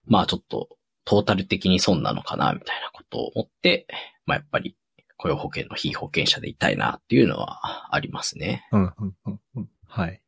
[0.06, 0.70] まあちょっと
[1.06, 3.88] トータル的に損なのかな、みたいなことを思って、
[4.26, 4.76] まあやっぱり
[5.20, 8.66] 雇用保険の非保険者でいたいなっていうのはありますね。
[8.72, 8.84] うん、
[9.26, 10.12] うん、うん、はい。
[10.12, 10.20] っ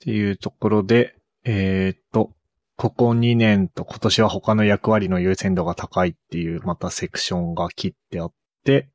[0.00, 2.32] ていうところで、えー、っと、
[2.76, 8.32] ここ2年と今年は他の役割の優先度が高いっていうまたセクションが切ってあっ
[8.64, 8.88] て、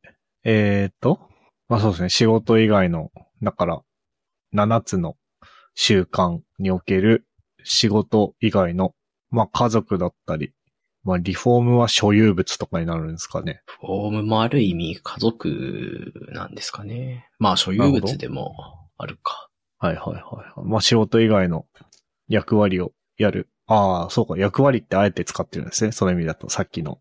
[0.43, 1.21] えー、っと、
[1.69, 3.81] まあそうですね、仕事以外の、だから
[4.53, 5.15] 7つの
[5.75, 7.25] 習慣における
[7.63, 8.93] 仕事以外の、
[9.29, 10.51] まあ家族だったり、
[11.07, 13.61] まあリフォームは所有物とかになるんですかね。
[13.81, 17.29] リフォームもある意味家族なんですかね。
[17.39, 18.53] まあ所有物でも
[18.97, 19.47] あるか。
[19.77, 20.67] はいはいはい。
[20.67, 21.65] まあ仕事以外の
[22.27, 23.47] 役割をやる。
[23.67, 24.37] ああ、そうか。
[24.37, 25.93] 役割ってあえて使ってるんですね。
[25.93, 26.99] その意味だと、さっきの。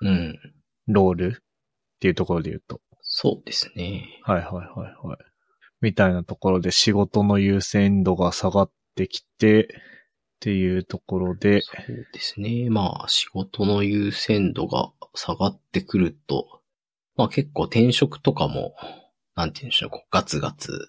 [0.00, 0.36] うん。
[0.88, 2.80] ロールっていうところで言うと。
[3.02, 4.20] そうですね。
[4.24, 5.18] はいはいはいはい。
[5.80, 9.68] みたいなところで仕事の優先度が下がってきて、
[10.44, 11.62] っていうところで。
[11.62, 12.68] そうですね。
[12.68, 16.60] まあ、仕事の優先度が下がってくると、
[17.16, 18.74] まあ結構転職とかも、
[19.36, 20.86] なんて言うんでしょう、ガツガツ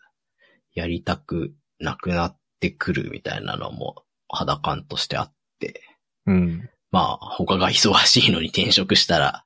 [0.74, 5.82] やりたくなくなってくるみたいなのも肌感としてあって。
[6.26, 6.70] うん。
[6.92, 9.46] まあ、他が忙しいのに転職したら、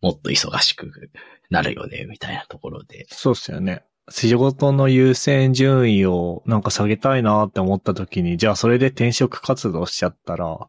[0.00, 1.12] もっと忙しく
[1.48, 3.06] なるよね、みたいなところで。
[3.10, 3.84] そうっすよね。
[4.10, 10.68] 仕事の優先順位をなんか下げたいなって思った時に、じゃあそれで転職活動しちゃったら、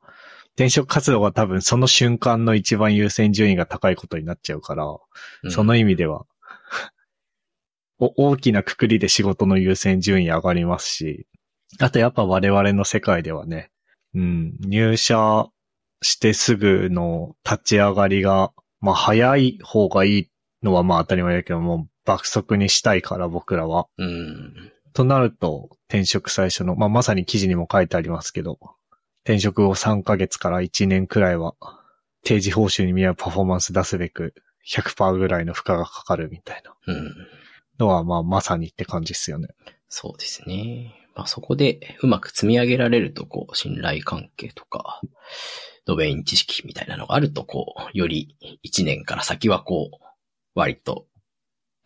[0.55, 6.25] 転職活動が多分その瞬間の一番優先順位が高いことになっちゃうから、うん、その意味では
[7.99, 11.27] 大きなくくりで仕事の優先順位上がりますし、
[11.79, 13.69] あとやっぱ我々の世界ではね、
[14.13, 15.47] うん、入社
[16.01, 20.29] してすぐの立ち上がりが、まあ早い方がいい
[20.63, 23.87] のはまあ当たり前だけども、爆速にしたいから僕らは。
[23.97, 24.71] うん。
[24.93, 28.59] となると、転職最初の、まあまさに記事にも書いてありますけど、
[29.23, 31.55] 転職を3ヶ月から1年くらいは、
[32.23, 34.33] 定時報酬に見合うパフォーマンス出すべく、
[34.67, 36.73] 100%ぐらいの負荷がかかるみたいな。
[36.87, 37.15] うん。
[37.79, 39.49] のは、まあまさにって感じですよね。
[39.89, 40.95] そうですね。
[41.15, 45.01] まあそこでうまく積み上げられると、こう、信頼関係とか、
[45.85, 50.05] ドメイン知識みたいなのがあると、こう、より1年から先はこう、
[50.55, 51.07] 割と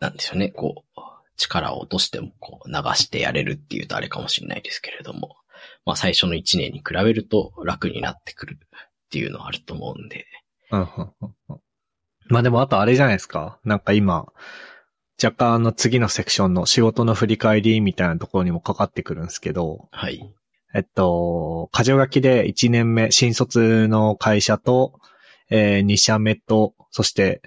[0.00, 1.00] なんでしょうね、こう、
[1.36, 5.36] 力を落としてもこう流してやれるっていうとあれかもしれないですけれども、
[5.84, 8.78] まあ最初の1年に比べると楽になってくるっ
[9.10, 10.26] ていうのはあると思うんで。
[10.70, 10.88] うん
[12.28, 13.58] まあでもあとあれじゃないですか。
[13.64, 14.32] なんか今、
[15.22, 20.32] 若干あの次のセクションの仕事の振り返りみたいなところにもかかってくるんですけど、はい。
[20.72, 25.00] えっと、箇条書きで1年目、新卒の会社と、
[25.50, 27.42] えー、2社目と、そして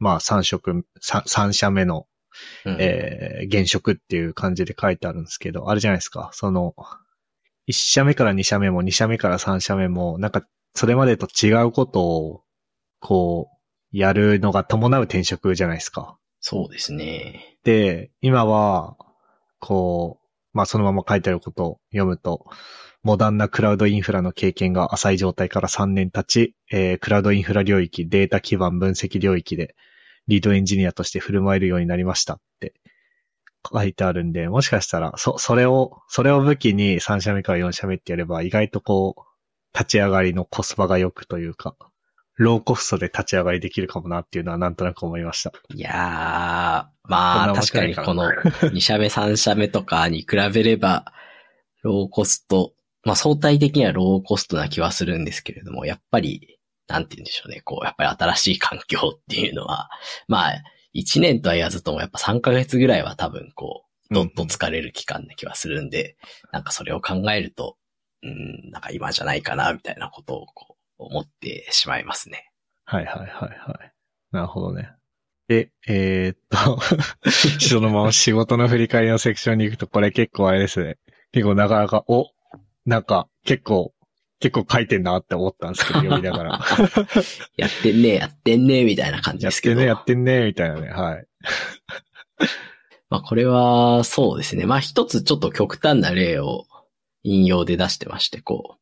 [0.00, 2.06] まあ3色、3, 社目の、
[2.64, 6.30] うん、えー、現職っていう感じで書いてあるんですけど、あれじゃないですか。
[6.32, 6.74] その、
[7.68, 10.42] 1社目から2社目も2社目から3社目も、なんか、
[10.74, 12.42] それまでと違うことを、
[12.98, 16.18] こう、やるのが伴う転職じゃないですか。
[16.40, 17.58] そうですね。
[17.64, 18.96] で、今は、
[19.58, 22.46] こう、まあそのまま書いてあることを読むと、
[23.02, 29.74] モダンなクラウドインフラの経験が浅い状態から3年経ち、えー、クラウドインフラ領域、データ基盤分析領域で
[30.30, 32.72] リードエンジニアとして振る舞えるようになりましたって
[33.70, 39.22] 書いてあるんで、もしかしたら、そ、それを、それを武器に3社目から4社目ってやれば、意外とこう、
[39.76, 41.76] 立ち上がりのコスパが良くというか、
[42.36, 45.52] ローコストで立ち上がりできるかもなっていうのはなんとなく思いました。
[45.74, 45.94] いやー、
[47.04, 51.12] まあ確かにこの2社目3社目とかに比べれば、
[51.82, 52.72] ローコスト、
[53.04, 56.59] まあ相対的にはローコストな気はするんですけれども、やっぱり
[56.90, 59.88] なんて言うんでしょうね、こう、やっぱり新しい環境っていうのは、
[60.26, 60.62] まあ、
[60.94, 67.76] 1年とは言わずともやっぱ3ヶ月ぐらいは多分こう、どっと疲れる期間な気はするんで、うん、なんかそれを考えると、
[68.24, 72.50] うん、なんか今じゃないかな、みたいなことをこう、思ってしまいますね。
[72.84, 73.92] はいはいはいはい。
[74.32, 74.90] なるほどね。
[75.46, 76.80] で、えー、っと
[77.60, 80.98] そのまま仕事の振り返りのセクションに行くと、これ結構あれですね。
[81.32, 82.30] 結構なかなか、お、
[82.84, 83.94] なんか結構
[84.40, 86.60] 結構書いてんなって思ったんですけど、読みながら。
[87.56, 89.82] やってんねやってんねみたいな感じですけど。
[89.82, 91.26] やってんねやってんねみたいなね、はい。
[93.10, 94.64] まあこれは、そうですね。
[94.64, 96.64] まあ一つちょっと極端な例を
[97.22, 98.78] 引用で出してまして、こ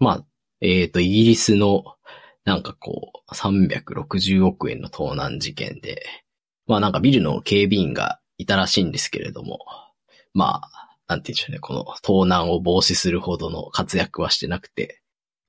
[0.00, 0.04] う。
[0.04, 0.26] まあ、
[0.60, 1.84] えっ、ー、と、イギリスの、
[2.44, 6.04] なんかこう、360億円の盗難事件で、
[6.66, 9.60] まあなんかビルの警備員がいたらしいんですけれども、
[10.34, 15.00] まあ、なんて言うんでしょうね、この盗難を防止するほどの活躍はしてなくて、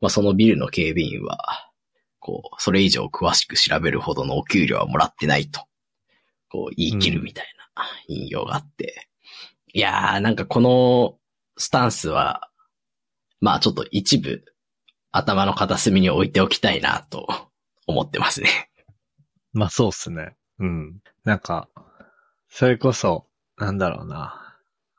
[0.01, 1.69] まあそのビルの警備員は、
[2.19, 5.61] こう、それ以上詳しく調べるほどのお給料はもらってないと、
[6.49, 7.45] こう、言い切るみたい
[7.75, 9.09] な引用があって、
[9.73, 11.17] いやー、なんかこの
[11.57, 12.49] スタンスは、
[13.41, 14.43] まあちょっと一部
[15.11, 17.27] 頭の片隅に置いておきたいなと
[17.85, 18.69] 思ってますね。
[19.51, 20.35] まあそうっすね。
[20.59, 20.99] うん。
[21.25, 21.67] なんか、
[22.49, 24.48] それこそ、なんだろうな。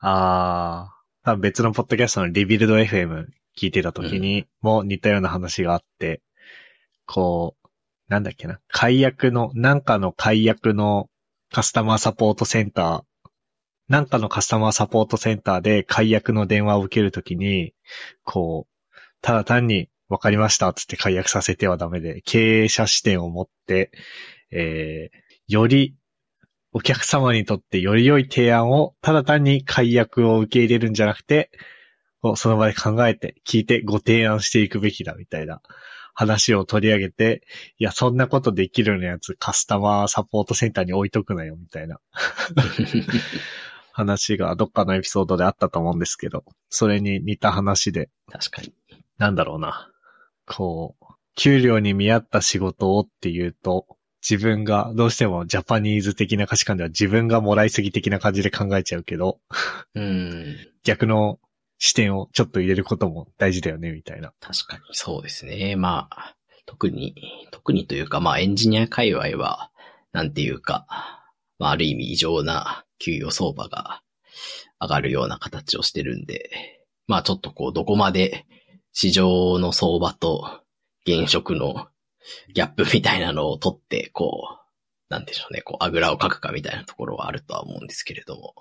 [0.01, 3.27] あー、多分別のポッドキャストのリビルド FM
[3.57, 6.21] 聞いてた時にも似たような話があって、
[7.05, 7.67] こう、
[8.09, 8.59] なんだっけな。
[8.67, 11.09] 解約の、なんかの解約の
[11.51, 13.03] カスタマーサポートセンター、
[13.89, 17.73] なんかのカスタマーサポートセンターで解約の電話を受けるときに、
[18.23, 18.91] こう、
[19.21, 23.91] ただ単に分かりましたっつって解約させてはダメで、経営者視点を持って、
[24.49, 25.95] えー、より
[26.73, 31.51] お客様にとってより良い提案を、ただ単に解約を受け入れるんじゃなくて、
[32.35, 35.61] その場で考えて、聞いてご提案していくべきだみたいな
[36.13, 37.41] 話を取り上げて、
[37.77, 41.99] いや、そんなことできるようなやつカスタマーサポートセンターに置いとくなよみたいな
[43.91, 48.73] 話がどっかのエピソードであったと思うんですけど、それに似た話で、確かに。
[49.17, 49.89] なんだろうな。
[50.45, 51.05] こう、
[51.35, 53.87] 給料に見合った仕事をっていうと、
[54.27, 59.39] 自分が、どうしてもジャパニーズ的な価値観では自分がもらいすぎ的な感じで考えちゃうけど、
[59.95, 60.55] うん。
[60.83, 61.39] 逆の
[61.79, 64.33] 視点をちょっと入れることも大事だよね、みたいな。
[64.39, 65.75] 確かにそうですね。
[65.75, 66.35] まあ、
[66.67, 67.15] 特に、
[67.51, 69.71] 特にというか、まあエンジニア界隈は、
[70.11, 70.85] なんていうか、
[71.57, 74.01] まあある意味異常な給与相場が
[74.79, 76.51] 上がるような形をしてるんで、
[77.07, 78.45] まあちょっとこう、どこまで
[78.93, 80.61] 市場の相場と
[81.05, 81.87] 現職の
[82.53, 84.61] ギャップみたいなのを取って、こう、
[85.09, 88.55] なんでしょうね、こう、あぐらをかくかみたいなところはあるとは思うんですけれども。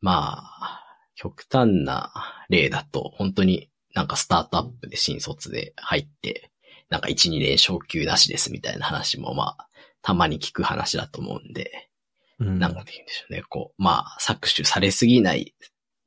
[0.00, 0.84] まあ、
[1.14, 2.12] 極端な
[2.48, 6.50] 例だと、本当になんかスタートアップで新卒で入って、
[6.88, 9.68] なんか1、2年昇給なしですみたいな話もまあ、
[10.02, 11.90] たまに聞く話だと思うんで、
[12.38, 15.54] うんなんて言うんでしょうね、こう、まあ、搾取されすぎない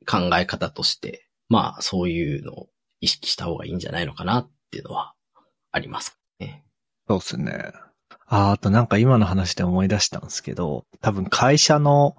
[0.08, 5.14] 考え方として、まあ、そういうのを意識した方がいいんじゃないのかなっていうのは
[5.72, 6.66] ありますね。
[7.08, 7.72] そうっすね。
[8.28, 12.16] あーあとなんか今の話で思い出したんですけど、多分会社の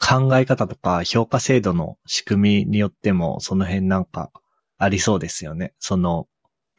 [0.00, 4.30] 考え方とか評価制度の仕組みによってもその辺なんか
[4.78, 5.74] ありそうですよね。
[5.78, 6.26] その、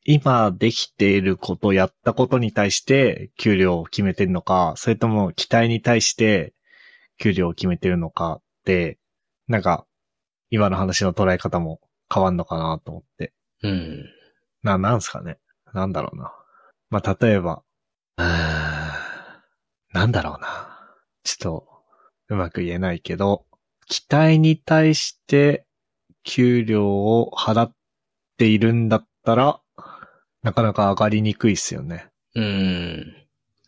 [0.04, 6.54] 今できていること、やったことに対して給料を決めてるのか、それとも期待に対して
[7.20, 8.98] 給料を決めてるのかって、
[9.48, 9.86] なんか
[10.50, 11.80] 今の話の捉え方も
[12.12, 13.34] 変わんのかなと思って。
[13.62, 14.06] うん。
[14.64, 15.38] な、なんすかね。
[15.74, 16.34] なんだろうな。
[16.92, 17.64] まあ、例えば、
[18.18, 18.28] うーん、
[19.94, 20.78] なんだろうな。
[21.24, 21.68] ちょっと、
[22.28, 23.46] うまく言えないけど、
[23.88, 25.66] 期待に対して
[26.24, 27.74] 給料を払っ
[28.38, 29.62] ているんだったら、
[30.44, 32.08] なかなか上がりにくいっすよね。
[32.36, 33.16] うん。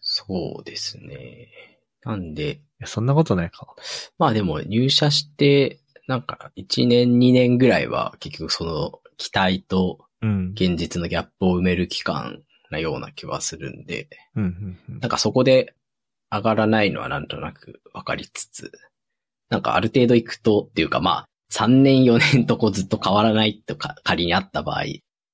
[0.01, 1.47] そうですね。
[2.03, 3.67] なんで、そんなことないか。
[4.17, 10.51] まあでも入社して、なんか1年2年ぐらいは結局その期待とうん。
[10.55, 12.43] 現実のギャップを埋める期間
[12.73, 14.99] なような気はするんで、うん、うん、うん。
[14.99, 15.73] なんかそこで
[16.29, 18.71] 上がらないのはなんとなくわかりつつ、
[19.49, 24.83] なんかある程度行くとっていうかまあ3年4年とこうずっと変わらないとか仮にあった場合、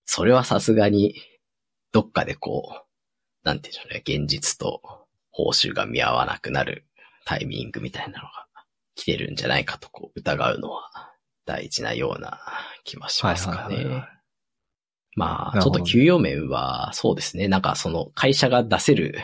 [0.05, 1.15] それはさすがに
[1.91, 4.81] どっかでこう、なんていうんでしょうね、現実と
[5.31, 6.85] 報酬が見合わなくなる
[7.25, 8.47] タイミングみたいなのが
[8.95, 11.13] 来てるんじゃないかとこう疑うのは
[11.45, 12.41] 大事なような
[12.83, 13.57] 気はしますかね。
[13.57, 14.18] はいはいはいはい。
[15.19, 17.49] まあ、ちょっと給与面は、そうですね。
[17.49, 19.15] なんかその会社が出せる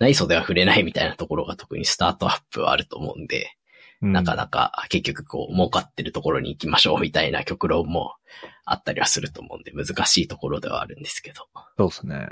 [0.00, 3.56] 内装では触れないみたいなところが特にスタートアップはあると思うんで、
[4.02, 8.16] うんなかなか結局こう儲かってるところに行きましょうみたいな極論も
[8.66, 11.46] あったりはすると思うんで難しいところではあるんですけど。
[11.78, 12.28] そうですね。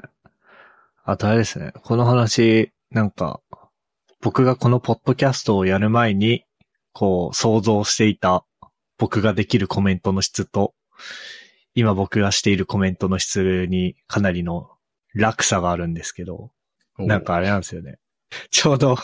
[1.04, 1.72] あとあれですね。
[1.82, 3.40] この話、なんか、
[4.20, 6.44] 僕がこのポッドキャストをやる前に、
[6.92, 8.44] こう、想像していた
[8.98, 10.74] 僕ができるコメントの質と、
[11.74, 14.70] 今僕がしているコメントの質にかなりの
[15.14, 16.50] 落差があるんですけど、
[16.98, 17.98] なんかあれなんですよね。
[18.50, 18.96] ちょうど、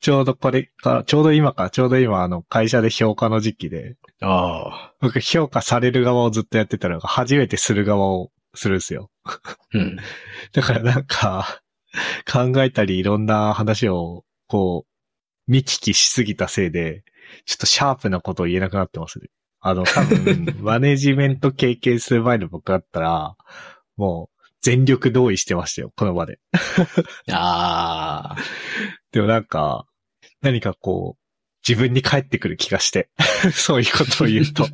[0.00, 4.94] ちょうどこれから、ちょうど今か、ちょうど今あの会社で評価の時期で、ああ。
[5.00, 9.10] 僕評価される側をずっとやってたのが初めてする側をするんですよ。
[9.72, 9.96] うん。
[10.52, 11.60] だからなんか、
[12.30, 17.04] 考えたりいろんな話を、こう、見聞きしすぎたせいで、
[17.44, 19.28] ちょっとシャープなことを言えなくなってますね。
[19.66, 23.34] あの、多分、マネジメント経験する前の僕だったら、
[23.96, 26.38] もう、全力同意してましたよ、この場で。
[27.32, 28.36] ああ。
[29.10, 29.86] でもなんか、
[30.42, 31.24] 何かこう、
[31.66, 33.08] 自分に返ってくる気がして、
[33.54, 34.66] そういうことを言うと、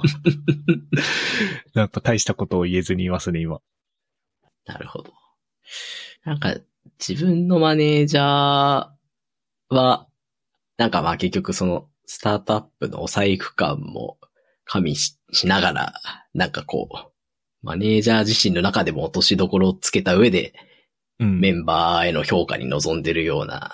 [1.72, 3.60] なんか大したことを言えずにいますね、今。
[4.66, 5.12] なるほど。
[6.24, 6.56] なんか、
[6.98, 8.24] 自分のマネージャー
[9.72, 10.08] は、
[10.78, 14.18] なんかまあ結局その、スタートアップのお財布感も
[14.70, 15.94] 加味ししながら、
[16.32, 16.96] なんかこう、
[17.62, 20.54] マネージャー自身の中でも落としどころをつけた上で、
[21.18, 21.40] うん。
[21.40, 23.72] メンバーへの評価に臨んでるような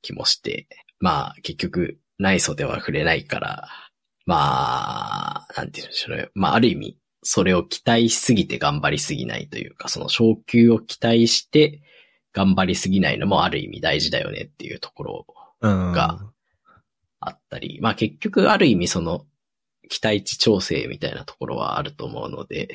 [0.00, 0.66] 気もして、
[0.98, 3.68] まあ結局内装では触れないから、
[4.24, 6.30] まあ、なんて言うんでしょうね。
[6.34, 11.82] まあある意味、それを期待しすぎて頑張りすぎないというか、その昇給を期待して
[12.32, 15.26] 頑張りすぎないのもある意味大事だよねっていうところ
[15.60, 15.92] うん。
[15.92, 16.18] が
[17.20, 19.26] あったり、まあ結局ある意味その
[19.90, 22.68] 期待値調整みたいなところはあると思うので、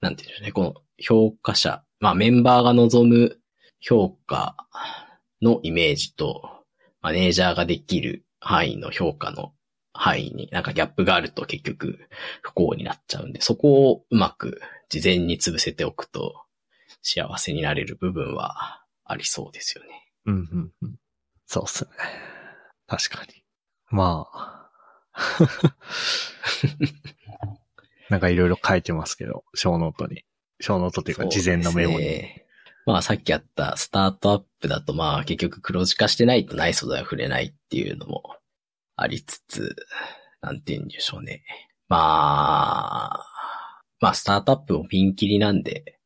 [0.00, 3.38] なんていうんでしょうね、この評価者、まあメンバーが望む
[3.80, 4.56] 評価
[5.42, 6.42] のイメージと、
[7.00, 9.54] マネージャーができる範囲の評価の
[9.94, 11.98] 範囲になんかギャップがあると結局
[12.42, 16.44] 不幸になっちゃうんで、そこをうまく事前に潰せておくと
[17.00, 20.06] 幸せになれる部分はありそうですよね。
[20.26, 20.96] うん、うん、うん。
[21.46, 21.90] そうっすね。
[22.86, 23.42] 確かに。
[23.88, 24.59] まあ。
[28.10, 30.24] なんかいろいろ書いてますけど、小ノートに。
[30.60, 32.06] 小ノートっていうか事前のメモに。
[32.06, 32.46] ね
[32.86, 38.36] まあさっきあったスタートアップだとまあ結局黒字化してないと内装では触れないっていうのも
[38.96, 39.76] ありつつ、
[40.42, 41.42] なんて言うんでしょうね。
[41.88, 43.26] まあ、
[44.00, 45.98] まあスタートアップもピンキリなんで、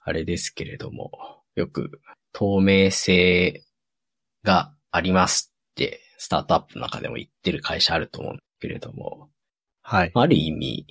[0.00, 1.12] あれですけれども、
[1.54, 2.00] よく
[2.32, 3.64] 透明性
[4.42, 9.28] がありますって、スタートアップの中でも言ってる会社あると思うけれども、
[9.82, 10.12] はい。
[10.14, 10.86] ある意味、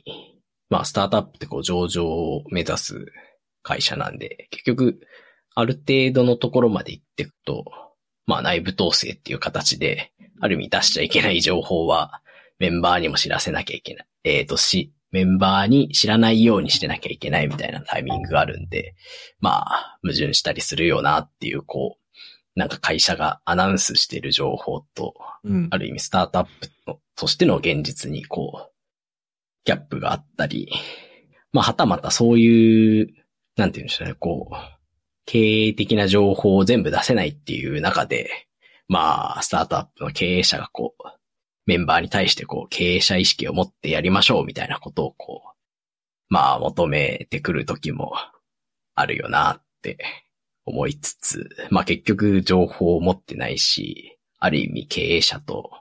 [0.69, 3.05] まあ、スタートアップってこう上場を目指す
[3.63, 4.99] 会社なんで、結局、
[5.55, 7.63] ある程度のところまで行っていくと、
[8.27, 10.11] まあ、内部統制っていう形で、
[10.41, 12.21] ある意味出しちゃいけない情報は、
[12.59, 14.07] メンバーにも知らせなきゃいけない。
[14.25, 18.95] えっ、と、し、メンバーに知らないようにしてなきゃいけないみたいなタイミングがあるんで、
[19.39, 22.00] まあ、矛盾したりするよなっていう、こう、
[22.55, 25.77] なんか会社がアナウンスしている情報と、うんあ。
[25.77, 28.71] る意味スタートアップのとしての現実にこう、
[29.63, 30.71] ギャップがあったり、
[31.53, 33.13] まあ、はたまたそういう、
[33.57, 34.55] なんて言うんでしょうね、こう、
[35.25, 38.29] 経営的な情報を全部出せないっていう中で、
[38.87, 41.03] まあ、スタートアップの経営者がこう、
[41.65, 45.51] メンバーに対してこう、経営者意識を持ってやりましょうみたいなことをこう、
[46.29, 48.13] まあ、求めてくる時も
[48.95, 49.97] あるよなって
[50.65, 55.71] 思いつつ、まあ結局情報を持ってないし、ある意味経営者と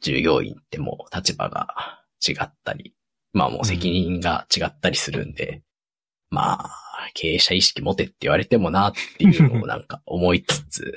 [0.00, 1.68] 従業員ってもう立場が
[2.26, 2.94] 違ったり、
[3.32, 5.62] まあもう責任が違ったりするんで、
[6.30, 6.70] まあ
[7.14, 10.94] 経営者意識持てって言われてもなっていうのを なんか思いつつ、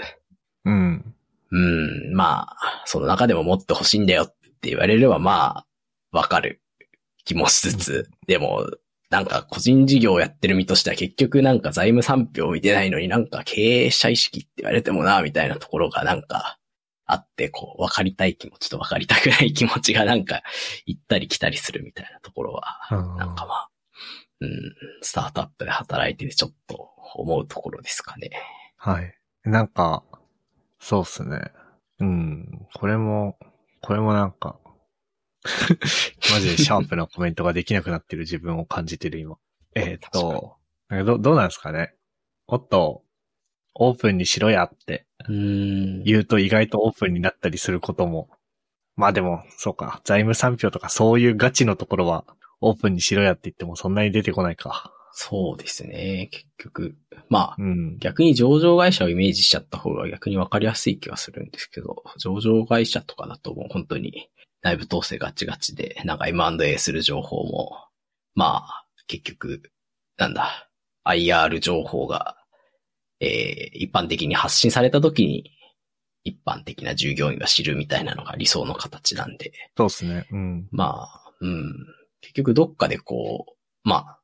[0.66, 1.16] うん。
[1.52, 4.28] うん、まあ、その中でも持ってほしいんだよっ
[4.62, 5.66] て言われればまあ、
[6.12, 6.62] わかる
[7.26, 8.66] 気もしつつ、でも、
[9.12, 16.58] なんか個人事業をやってる身としては結局なんか財務産票を見てないのになんか経営者意識って言われてもな、みたいなところがなんか
[17.06, 20.44] あって、こう、分かりたい気持ちと分かりたくない気持ちがなんか
[20.86, 23.70] 行ったり来たりするみたいなところは、うんなんかまあ、
[24.40, 24.50] うん、
[25.02, 28.32] スタートアップで働いててちょっと思うところですかね。
[28.78, 29.14] はい。
[29.44, 30.04] なんか、
[30.80, 31.52] そうっすね。
[32.00, 32.68] うん。
[32.74, 33.38] これも、
[33.82, 34.58] これもなんか、
[36.32, 39.38] マジでシャープなコメントができなくなってる自分を感じてる今。
[39.76, 40.58] えーっと、
[40.90, 41.94] どどうなんですかね？
[42.48, 43.04] もっと、
[43.74, 46.04] オープンにしろやってうん。
[46.04, 48.30] 言うと意外とオープンになったりすることも。
[48.96, 50.02] まあでも、そうか。
[50.04, 52.26] 財務産票とかそういうガチのところは
[52.60, 54.94] オープンにしろやって言ってもそんなに出てこないか。
[55.14, 56.96] そうですね、結局。
[57.30, 57.98] まあ、うん。
[58.00, 64.30] 逆に上場会社をイメージしちゃった方が逆にわかりやすい気はするんですけど、上場会社とかだともう本当に
[64.62, 67.88] 内部統制ガチガチで、なんか M&A する情報も、
[68.36, 69.62] まあ、結局、
[70.18, 70.70] なんだ、
[71.06, 72.38] IR 情報が、
[73.20, 75.52] えー、一般的に発信された時に、
[76.24, 80.28] 一般的な従業員が知るみたいなのが理想の形なんで、そうですね。
[80.32, 80.68] うん。
[80.72, 81.74] まあ、うん。
[82.22, 83.54] 結局どっかでこう、
[83.84, 84.22] まあ、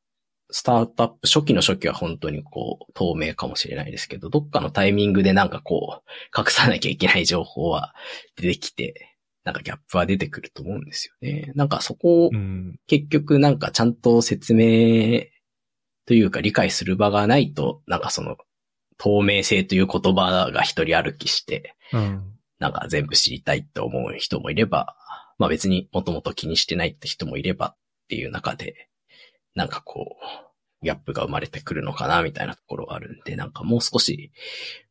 [0.52, 7.94] スタートアップ、初期の初期は本当にこう、透明かもしれないですけど、どっかのタイミングでなんかこう、隠さなきゃいけない情報は
[8.38, 9.17] 出てきて、
[9.48, 11.54] なんかギャップは出てくると思うんですよね。
[11.56, 12.78] なんかそこをうん。
[12.86, 15.22] 結局なんかちゃんと説明
[16.06, 18.36] というか理解する場がないと、なんかその
[18.98, 22.34] 透明性という言葉が一人歩きして、うん。
[22.60, 24.98] なんか全部知りたいって思う人もいれば、
[25.38, 27.78] まあ別にもともと気にしてないって人もいればっ
[28.10, 28.90] ていう中で、
[29.56, 30.48] なんかこう、
[30.84, 34.32] ギャップが生まれてくるのかなみたいなところがあるんで、なんかもう少し、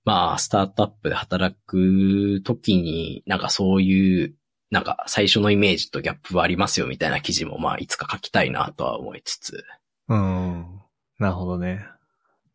[0.05, 4.35] まあスタートアップで働く時に、なんかそういう、
[4.71, 9.65] なんか最初のイメージとギャップはありますよみたいな記事もまあいつか書きたいなとは思いつつ、
[10.09, 10.81] うん。
[11.19, 11.85] なるほどね。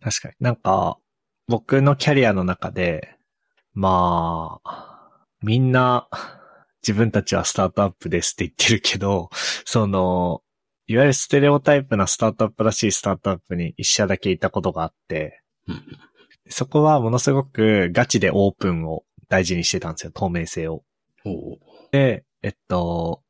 [0.02, 0.36] 確かに。
[0.40, 0.98] なんか、
[1.48, 3.16] 僕のキャリアの中で、
[3.74, 6.08] まあ、みんな
[6.82, 9.30] 自分たちはスタートアップですって言ってるけど、
[9.66, 10.42] その、
[10.88, 15.84] いわゆるステレオタイプなスタートアップらしいスタートアップに一社だけいたことがあって、うん
[16.50, 20.84] そこはものすごくガチでオープンを大事にしてたんですよ、透明性を。
[21.92, 23.22] で、えっと、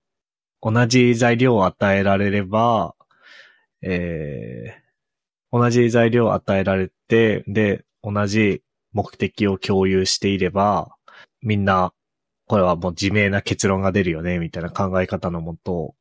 [0.61, 2.95] 同じ材料を与えられれば、
[3.81, 4.81] えー
[5.51, 10.95] 同じ材料を与えられて、で、同じ目的を共有していれば、
[11.41, 11.93] みんな、
[12.47, 15.93] これはもう自明な結論が出るよね、みたいな考え方のもと、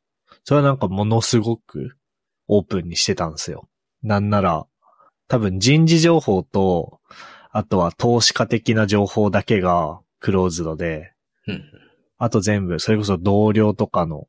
[0.45, 1.97] それはなんかものすごく
[2.47, 3.69] オープンにしてたんですよ。
[4.03, 4.67] なんなら、
[5.27, 7.01] 多分人事情報と、
[7.51, 11.13] あとは投資家的な情報だけがクローズドで、
[12.21, 14.29] あと全部、それこそ同僚とかの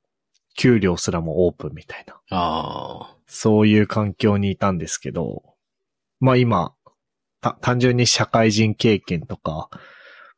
[0.55, 2.15] 給料すらもオープンみたいな。
[2.29, 5.43] あそういう環境にいたんですけど、
[6.21, 6.73] まあ今、
[7.41, 9.69] た単純に社会人経験とか、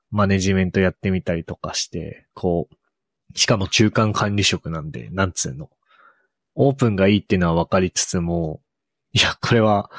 [0.09, 5.69] マネジメントやってみたりとかして、こう、しかも中間管理職なんで、なんつうの。
[6.55, 8.61] オープンがいいっていうのは分かりつつも、
[9.11, 9.91] いや、これは、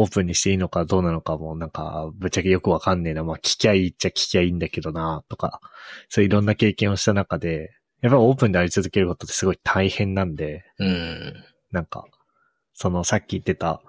[0.00, 3.24] オープンにしていいのかどうなのかも、なんか、ぶっちゃけよくわかんねえな。
[3.24, 5.60] まあ、聞きゃいいっちゃ聞きゃいいんだけどな、とか、
[6.08, 10.84] そういういろんな経験をした中で、やっぱりオープンであり続けることってすごい大変なんで、あ。
[10.84, 11.44] うん。
[11.70, 12.06] なんか、
[12.72, 13.82] そのさっき言ってた、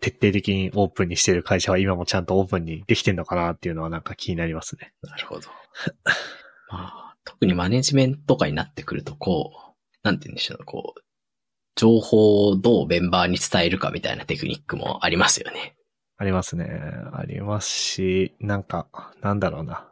[0.00, 4.92] 徹底的にオープンにしてる会社は今もちゃんとオープンにできてんのかなっていうのはなんか気になりますね。
[5.02, 5.48] なるほど。
[6.68, 11.03] まあ、特にマネジメントとかになってくると、こう、なんて言うんでしょう、こう、
[11.76, 15.76] 情報をどうメンバーに伝えるかみたいなテクニックもありますよね。
[16.16, 16.66] ありますね。
[17.12, 18.86] ありますし、なんか、
[19.20, 19.88] なんだろうな。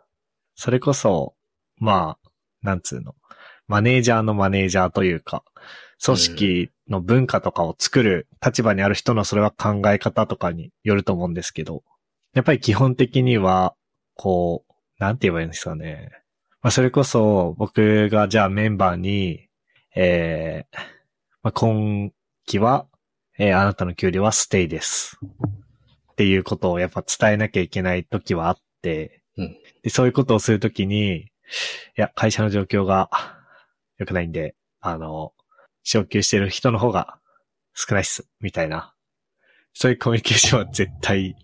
[0.55, 1.35] それこそ、
[1.79, 2.31] まあ、
[2.63, 3.15] なんつうの。
[3.67, 5.43] マネージャーのマネージャーというか、
[6.05, 11.83] 組織の文化とかを作る立場にある人のそれは考え方とかによると思うんですけど、
[12.35, 13.75] やっぱり基本的には、
[14.15, 16.11] こう、なんて言えばいいんですかね。
[16.63, 19.49] まあ、それこそ僕がじゃあメンバーに、
[19.97, 20.77] えー、
[21.43, 22.13] まあ、今
[22.47, 22.87] 期は、
[23.39, 25.19] えーあなたの給料はステイです。
[26.13, 31.31] っていうことをやっぱ伝えなきゃいけない時はあって、うんでそういうことをするときに、い
[31.97, 33.11] や、会社の状況が
[33.99, 35.33] 良くないんで、あの、
[35.83, 37.19] 昇給してる人の方が
[37.75, 38.95] 少ないっす、みたいな。
[39.75, 41.35] そういうコミュニケーションは絶対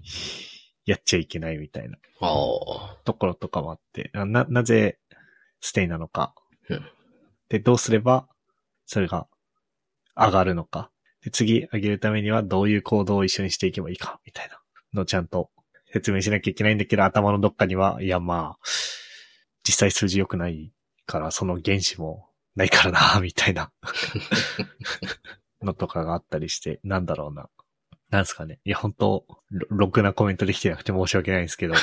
[0.85, 1.99] やっちゃいけないみたいな。
[3.05, 4.99] ところとかもあって、な、ななぜ
[5.61, 6.35] ステイなのか。
[6.69, 6.83] うん
[7.49, 8.29] で、どうすれば
[8.87, 9.27] それが
[10.19, 10.91] 上がるのか。
[11.23, 14.61] で、次上げるためにはどういう行動を一緒にしていけばいいか、みたいな
[14.93, 15.51] のをちゃんと
[15.93, 18.67] 説明しなきゃいけないんだけど、頭のどっかには、いや、まあ、
[19.65, 20.73] 実際数字良くない
[21.07, 23.73] から、その原子もないからな、 みたいな
[25.63, 27.49] のとかがあったりして、なんだろうな。
[28.11, 28.59] なんすかね。
[28.65, 31.75] いや、本当ろろくなコメントできてなくて申し訳ないんですけど、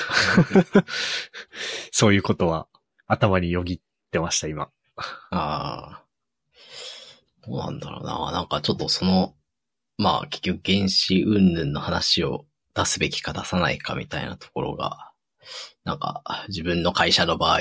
[1.91, 2.67] そういうことは
[3.05, 3.79] 頭によぎっ
[4.11, 4.71] てました、今。
[4.95, 6.04] ああ。
[7.47, 8.31] どうなんだろうな。
[8.31, 9.33] なんかちょっとその、
[9.97, 15.11] まあ結局原子云々の話を出すべきか出さないかみたいなところが、
[15.83, 17.59] なんか自分の会社の場合、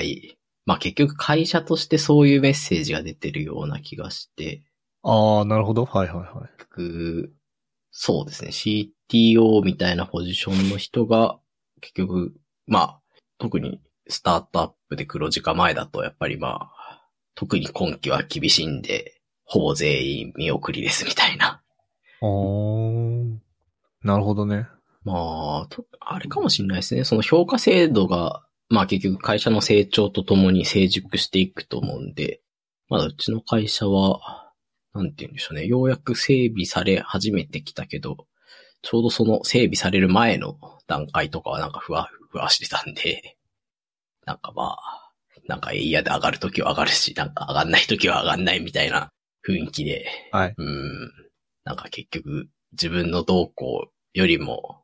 [0.65, 4.63] まあ結局会社としてそういうメッセージが出てるような気がして、
[5.07, 5.85] ああ、なるほど。
[5.85, 6.49] はいはいはい。
[6.57, 7.31] 僕、
[7.91, 11.39] そうですね、CTO みたいなポジションの人が、
[11.79, 12.33] 結局、
[12.65, 13.01] まあ、
[13.37, 19.14] 特にスタートアップで黒字化前だと、やっぱりまあ、特に今期は厳しいんで、
[19.45, 21.61] ほぼ全員見送りですみたいな。
[22.21, 23.37] おー。
[24.03, 24.67] なるほどね。
[25.03, 27.03] まあ、とあれかもしれないですね。
[27.03, 32.41] その評価制度が、まあ結局会社の成長とともに成熟していくと思うんで、
[32.89, 34.51] まだうちの会社は、
[34.93, 35.67] なんて言うんでしょうね。
[35.67, 38.27] ようやく整備され始めてきたけど、
[38.81, 43.37] ちょうどその整備される前の段階とかはなんかふわふわしてたんで、
[44.25, 45.11] なんかまあ、
[45.47, 49.11] なんかエイヤで上がるときは上がるし、なんか上がんないときは上がんないみたいな
[49.47, 50.53] 雰囲気で、はい。
[50.57, 51.11] うん。
[51.63, 54.83] なんか結局、自分の動向よりも、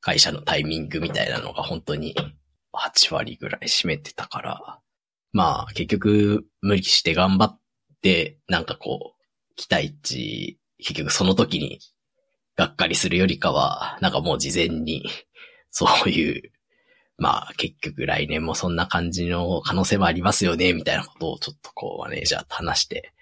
[0.00, 2.14] 会社のタイミングみたいなのが本当に
[2.72, 4.80] 8割ぐらい占めてたから、
[5.32, 7.60] まあ結局無理して頑張っ
[8.00, 11.80] て、なんかこう、期待値、結局その時に
[12.56, 15.04] がっかりするよりかは、なんかもう事前に、
[15.70, 16.52] そういう、
[17.18, 23.12] まあ結局来年もそんな感じの可能性もありますよね、みたいなことをちょっとこうマネージャーと話して、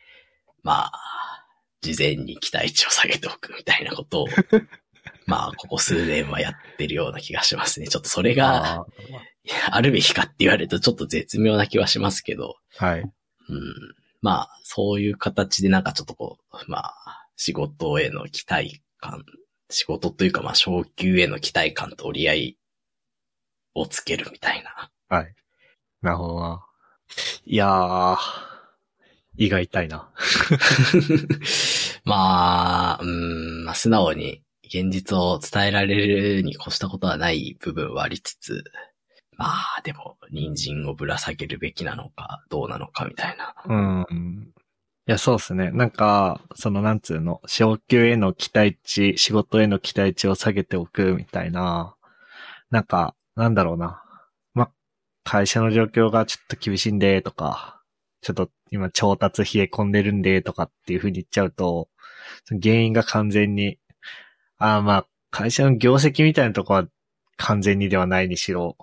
[0.67, 1.47] まあ、
[1.81, 4.27] 事前に期待値を下げておくみたいなことを、
[5.27, 7.87] まあ、ここ数年はやってるような気がしますね。
[7.87, 8.85] ちょっとそれが、
[9.71, 13.01] あるべきかって言われるとちょっと絶妙な気はしますけど、ーはい。
[13.01, 13.13] うん、
[14.21, 19.25] まあ、そういう形でなんかちょっとこう、まあ、仕事への期待感
[19.71, 22.59] 仕事というかまあ昇給への期待感と折り合い
[23.75, 24.91] をつけるみたいな。
[25.09, 25.35] はい。
[26.03, 26.67] なるほどな。
[27.45, 28.17] いやー、
[29.37, 30.11] 胃が痛いな。
[32.05, 38.65] まあ、うん、まあ素直に現実を伝えられるに越したことはない部分はありつつ、
[39.37, 43.55] まあでも人参をぶら下げるべきなのかどうなのかみたいな。
[43.67, 43.75] う
[44.15, 44.53] ん。
[45.09, 45.71] いや、そうですね。
[45.71, 51.95] なんか、その、なんつうの、昇給への期待値、仕事への期待値を下げておくみたいな、
[52.71, 54.03] なんか、なんだろうな。
[54.53, 54.73] ま、
[55.23, 57.81] 会社の状況がちょっと厳しいんで、とか、
[58.21, 61.89] ちょっと今調達冷え込んでるんで、とかっていう風に言っちゃうと、
[62.63, 63.79] 原因が完全に、
[64.59, 66.87] ああまあ、会社の業績みたいなとこは
[67.37, 68.77] 完全にではないにしろ、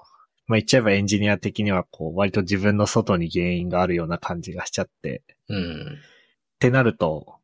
[0.47, 5.81] まあ言っちゃえばエンジニア的にはこう、割と自分の外に原因があるような感じがしちゃって、うん。
[5.81, 7.35] ってなると、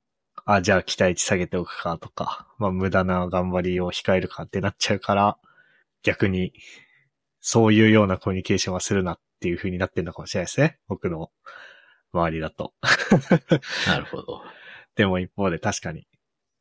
[0.45, 5.37] あ、じゃあ期待値下げておくかとか、まあ無駄な頑張りを控えるかってなっちゃうから、
[6.03, 6.53] 逆に、
[7.41, 10.77] そういうようなコミュニケーションはするなっていう風になってるのかもしれないですね。
[10.87, 11.31] 僕の
[12.13, 12.73] 周りだと。
[13.87, 14.41] なるほど。
[14.95, 16.07] でも一方で確かに、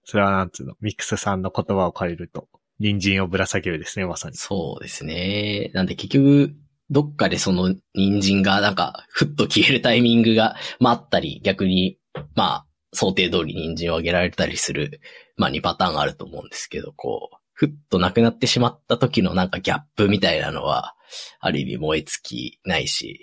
[0.04, 4.36] それはなんつうの、ミックスさんの言葉を借りると、隣人をぶら下げるですね、まさに。
[4.36, 5.70] そうですね。
[5.74, 6.54] なんで結局、
[6.90, 11.98] どっかでその人参がなんか、ふっと消えるタイミングが待ったり、逆に、
[12.34, 15.00] まあ、想定通り人参をあげられたりする、
[15.36, 20.94] まあ2パターンあると思うんですけど、こう、ふっとなくなってしまった時のなんかギャップみたいなのは、
[21.40, 23.20] ある意味燃え尽きないし、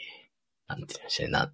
[0.67, 1.53] なんていうんでしょうね、な、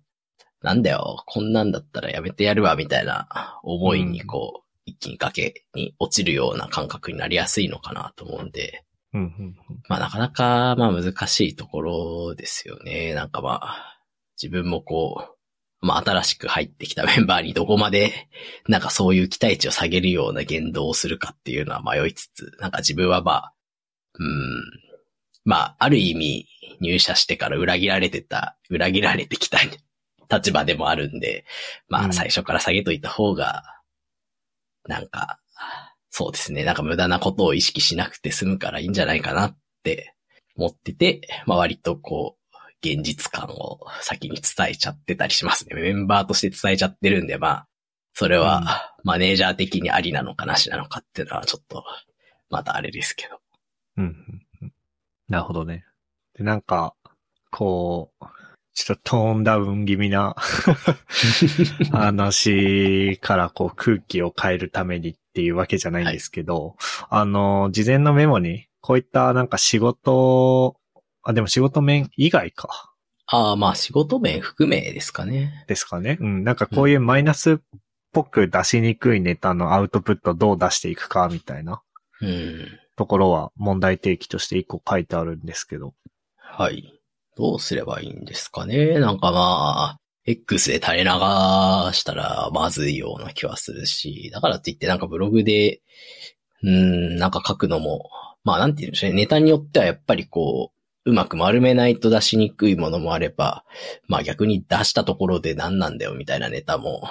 [0.62, 8.84] なんだよ、こんなんだったらやめてやるわ、みたいな思いにこう、一気に崖に落ちるような感覚になりやすいのかなと思うんで、
[9.14, 9.55] うん、うん、
[9.89, 13.14] まあなかなか、まあ難しいところですよね。
[13.14, 13.97] なんかまあ、
[14.41, 15.36] 自分もこ
[15.82, 18.30] う、まあ新しく入ってきたメンバーにどこまで、
[18.70, 23.53] なんかそういう期待値を下げるような言動をするかっていうのは迷いつつ、なんか自分はまあ、
[24.14, 24.64] うん、
[25.43, 26.47] まあある意味
[26.80, 29.59] 入社してから裏切られてた、裏切られてきた
[30.32, 31.45] 立場でもあるんで、
[31.88, 33.63] まうんあ最初から下げといた方が、
[34.88, 35.39] なんか、
[36.09, 36.63] そうですね。
[36.63, 40.13] なんか無駄なことを意識しなくて済むからいいんじゃないかなって
[40.57, 42.41] 思ってて、まあ割とこう、
[42.84, 45.75] 現実感を先に伝えちゃってたりしますね。
[45.75, 47.67] メンバーとして伝えちゃってるんで、まあ、
[48.13, 51.84] それはマネージャー的にありなのかなしなのかっていうのはちょっと、
[52.49, 53.39] またあれですけど。
[53.97, 54.41] うん。
[55.29, 55.86] なるほどね。
[56.34, 56.95] で、なんか、
[57.51, 58.25] こう、
[58.74, 60.36] ちょっとトーンダウン気味な
[61.91, 66.76] 話からこう空気を変えるためにっていうわけじゃないんですけど、
[67.09, 70.78] あの、事前のメモに、こういったなんか仕事、
[71.24, 72.93] あ、でも仕事面以外か。
[73.28, 75.65] ああ、まあ仕事面含めですかね。
[75.67, 76.17] ですかね。
[76.19, 76.43] うん。
[76.43, 77.57] なんかこういうマイナスっ
[78.11, 81.82] ぽく出しにくいネタのアウトプットどう出していくかみたいな
[82.22, 82.67] うん。
[82.97, 85.93] ところは問題提起として一個書いてあるんですけど。
[86.38, 87.01] はい。
[87.38, 88.99] どうすればいいんですかね？
[88.99, 91.09] なんかまあ、X で垂れ流
[91.93, 95.82] したらまずいような気はするし、だからって言ってなんかブログで、
[96.61, 98.09] うーん、なんか書くのも、
[98.43, 99.15] まあなんて言うんでしょうね。
[99.15, 100.71] ネタによってはやっぱりこ
[101.05, 103.63] う、うまく丸めないと出しにくいものもあれば、
[104.07, 107.09] まあ逆に出したところで何なんだよみたいなネタも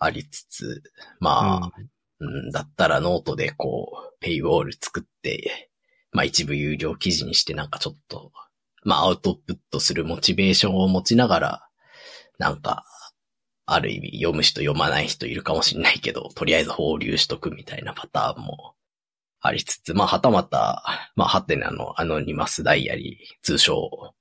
[0.00, 0.82] ありつつ、
[1.20, 1.72] まあ、
[2.18, 5.70] うん、だったらノートでこう、ペイウォール作って、
[6.10, 8.32] まあ一部有料記事にしてなんかちょっと、
[8.84, 11.68] まあアウトプットするモチベーションを持ちながら、
[12.38, 12.84] なんか、
[13.66, 18.74] ある意味読む人読まない人いるかもしれないけど、とりあえず放流しとくみたいなパターンも
[19.40, 20.84] ありつつ、まあはたまた、
[21.16, 24.14] まあハテナのアノニマスダイアリー、通称、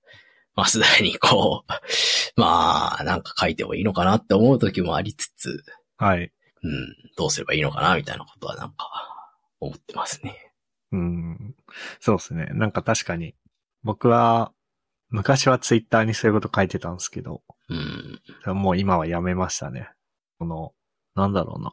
[0.56, 1.72] マスダにこう、
[2.40, 5.64] まあなんか書いてもいいのかなって思う時もありつつ、
[5.98, 6.32] はい。
[6.64, 8.90] うん、どうすればいいのかなみたいなことはなんか
[9.60, 10.54] 思ってますね。
[10.92, 11.56] うん。
[12.00, 12.50] そうですね。
[12.54, 13.36] なんか確かに、
[13.88, 14.52] 僕は、
[15.10, 18.62] 昔はツイッターにそういうこと書いてたんですけど、うん。
[18.62, 19.90] もう今はやめましたね。
[20.40, 20.74] この、
[21.16, 21.72] なんだろうな。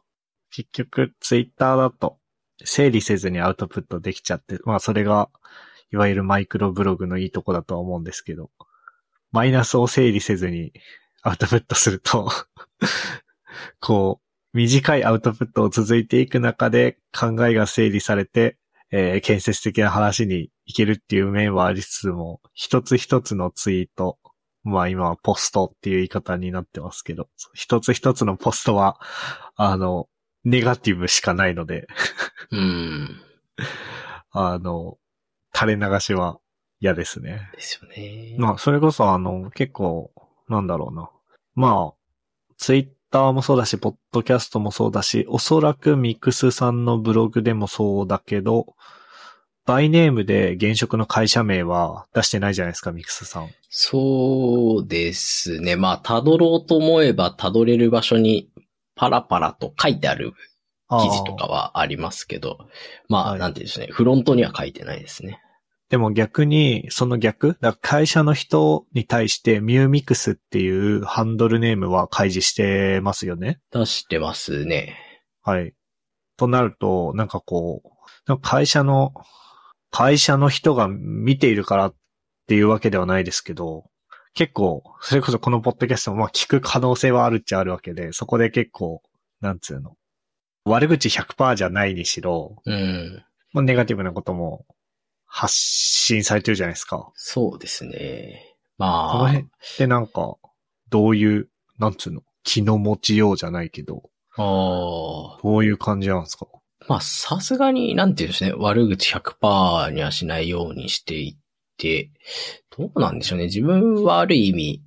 [0.49, 2.17] 結局、ツイッターだと、
[2.63, 5.29] 整理せずにアウトプットできちゃって、まあそれが、
[5.91, 8.49] いわゆるマイクロブログのいいとこだとは思うんですけど、
[9.33, 10.71] マイナスを整理せずに
[11.21, 12.31] アウトプットすると、
[13.81, 14.21] こ
[14.53, 18.57] う、短いアウトプットを続いていく中で考えが整理されて、
[18.91, 24.17] えー建設的な話に行けるっていう面はありつつも、一つ一つのツイート、
[24.63, 28.99] まあ今はポストっていう言い方になってますけど、一つ一つのポストは、
[29.55, 30.07] あの、
[30.43, 31.87] ネガティブしかないので、
[32.51, 33.21] うん。
[34.31, 34.97] あの、
[35.53, 36.39] 垂れ流しは
[36.79, 37.49] 嫌ですね。
[37.55, 38.35] ですよね。
[38.37, 40.11] まあ、それこそあの、結構、
[40.47, 41.09] なんだろうな。
[41.55, 41.93] まあ、
[42.57, 48.75] ツイッタターもそうだし、ポッドキャストもそうだし、おそらくミクスさんのブログでもそうだけど、
[49.65, 53.49] バイネームで現職の会社名は出してないじゃないですか、ミクスさん。
[53.69, 55.77] そうですね。
[55.77, 58.49] まあ、辿ろうと思えば辿れる場所に
[58.95, 60.33] パラパラと書いてある
[60.89, 62.57] 記事とかはありますけど、
[63.07, 63.87] まあ、はいなんていうんですね。
[63.89, 65.39] フロントには書いてないですね。
[65.95, 73.61] でも逆に、その逆、会社の人に対してミューミクスっていうハンドルネームは開示してますよね。
[73.71, 74.97] 出してますね。
[75.41, 75.73] はい。
[76.35, 77.81] となると、なんかこ
[78.27, 79.13] う、会社の、
[79.89, 81.95] 会社の人が見ているからっ
[82.45, 83.85] ていうわけではないですけど、
[84.33, 89.01] 結構、それこそこのポッドキャストもまあ聞く可能性はあるっちゃあるわけで、そこで結構、
[89.39, 89.95] なんつうの。
[90.65, 93.23] 悪口100%じゃないにしろ、うん。
[93.53, 94.65] まあ、ネガティブなことも
[95.37, 97.11] 発信されてるじゃないですか。
[97.13, 98.55] そうですね。
[98.77, 100.37] このまあ辺っ、てなんか、
[100.89, 104.03] どういう、なんつうの、気の持ちようじゃないけど、
[104.37, 106.47] ああ、どういう感じなんですか？
[106.87, 111.37] まあ、さすがに、なんていうんですね、悪口100%にはしないようにしていっ
[111.77, 112.11] て、
[112.77, 113.45] どうなんでしょうね。
[113.45, 114.83] 自分はある意味、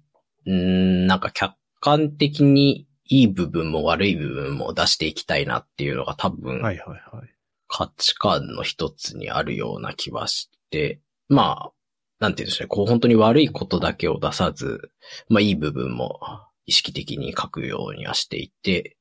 [0.50, 7.28] ん、なんか客観的にいい部分も悪い部分も出していきたいなっていうのが多分、はいはいはい。
[7.68, 11.72] 価値観の一つにあるような気はして、まあ、
[12.18, 14.90] なんていうんでしょうね、こう本当に悪いことだけを出さず、
[15.28, 16.18] まあいい部分も
[16.66, 18.96] 意識的に書くようにはしていて、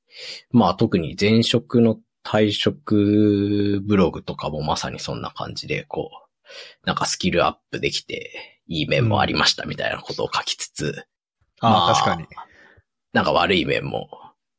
[0.52, 11.06] まあ特に前職の退職ブログとかもまさにそんな感じで、こう、なんかスキルアップできて、いい面もありましたみたいなことを書きつつ、
[11.62, 12.28] ああ、まあ確かに。
[13.14, 14.10] なんか悪い面も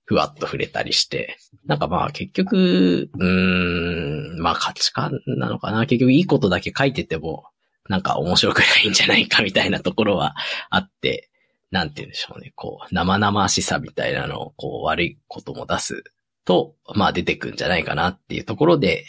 [0.09, 1.37] ふわっと触れたりして、
[1.67, 5.85] なんかまあ結局、うーん、まあ価値観なのかな。
[5.85, 7.45] 結局いいことだけ書いてても、
[7.91, 10.35] なんか面白くないんじゃないかみたいなところは
[10.71, 11.29] あって、
[11.71, 12.55] なんて言うんでしょうね。
[12.57, 16.05] こう、生々しさみたいなのを、こう、悪いことも出す
[16.47, 19.05] と、まあ出てくんじゃないかなっていうところで、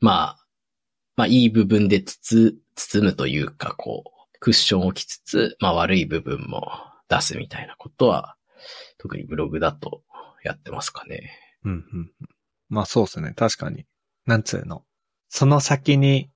[0.00, 0.46] まあ、
[1.14, 6.72] まあいい部分でつつ、包むというか、こう、クッションを置きつつ、まあ悪い部分も
[7.08, 8.34] 出すみたいなことは、
[8.98, 10.02] 特にブログだと
[10.44, 11.30] やってますかね。
[11.64, 12.10] うんうんうん。
[12.68, 13.32] まあそうですね。
[13.36, 13.84] 確かに。
[14.26, 14.84] なんつうの。
[15.28, 16.30] その先に、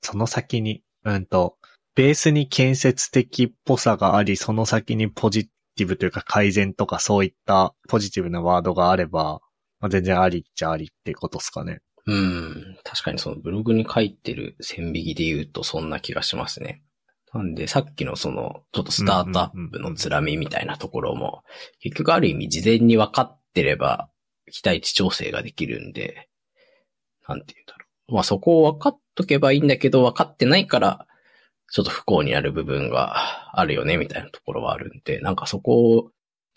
[0.00, 1.56] その先に、うんと、
[1.94, 9.40] ベースに建設的っぽさがあり、その先にポジティブというか改善とかそういったポジティブなワードがあれば、
[9.80, 11.80] まあ、全然ありっちゃありってことですかね。
[12.06, 12.78] うん。
[12.84, 16.82] 確かにそのブログに書いてる線引きで言うとそんな気がしますね。
[17.32, 21.42] なんでさっきのその、ちょっとスタートアップのつらみみたいなところも、
[21.80, 24.10] 結局ある意味事前に分かってれば
[24.52, 26.28] 期待値調整ができるんで、
[27.26, 28.14] なんて言うんだろう。
[28.14, 31.06] まあそこを分かっとけばいいんだけど分かってないから、
[31.72, 36.10] ちょっと不幸になる部分があるよねみたいなところはあるんで、なんかそこを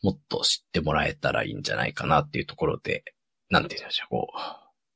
[0.04, 3.04] もっと知ってもらえたらいいんじゃないかなっていうところで、
[3.50, 4.38] なんて言うんでしょう、こう、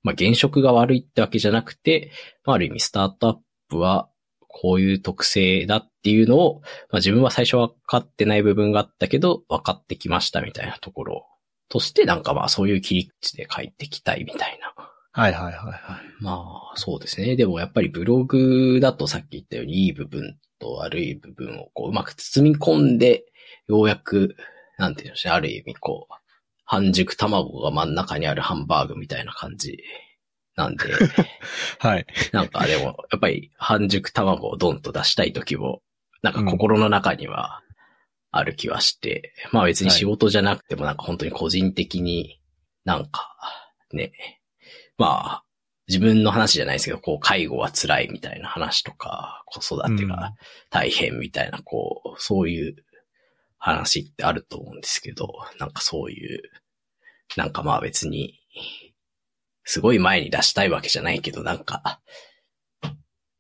[0.04, 2.12] まあ現職が悪いってわけじゃなくて、
[2.44, 3.38] まあある意味スタートアッ
[3.70, 4.10] プは
[4.48, 11.28] こういう特性だっていうのを、まあ自分は最初分かってない部分があったけど、分かってきましたみたいなところ
[11.74, 14.76] として、なんかまあそういう切り口で書いていきたいみたいな。
[15.12, 15.80] はいはいはいはい。
[16.22, 17.36] まあそうですね。
[17.36, 23.26] でもやっぱりブログだとさっき言ったようにいい部分と悪い部分をこううまく包み込んで、
[23.68, 24.36] ようやく、
[24.78, 26.14] なんていうんでしょうね、ある意味こう、
[26.64, 29.80] 半熟卵が真ん中にあるハンバーグみたいな感じ
[30.56, 30.84] なんで、
[31.80, 32.06] はい。
[32.34, 35.82] なんかでも、やっぱり半熟卵をドンと出したい時も、
[36.22, 37.64] なんか心の中には
[38.34, 42.42] ある気はして、まあ別に仕事じゃなくてもなんか本当に個人的に
[42.84, 43.36] なんか
[43.94, 44.12] ね、
[44.98, 45.44] まあ
[45.88, 50.34] 自分の話じゃないですけど、こう介護は辛いみたいな話とか、子育てが
[50.72, 52.76] 大変みたいな、こう、そういう
[53.60, 56.42] 話ってあると思うんですけど、なんかそういう、
[57.38, 58.40] なんかまあ別に、
[59.64, 62.02] すごい前に出したいわけじゃないけど、なんか、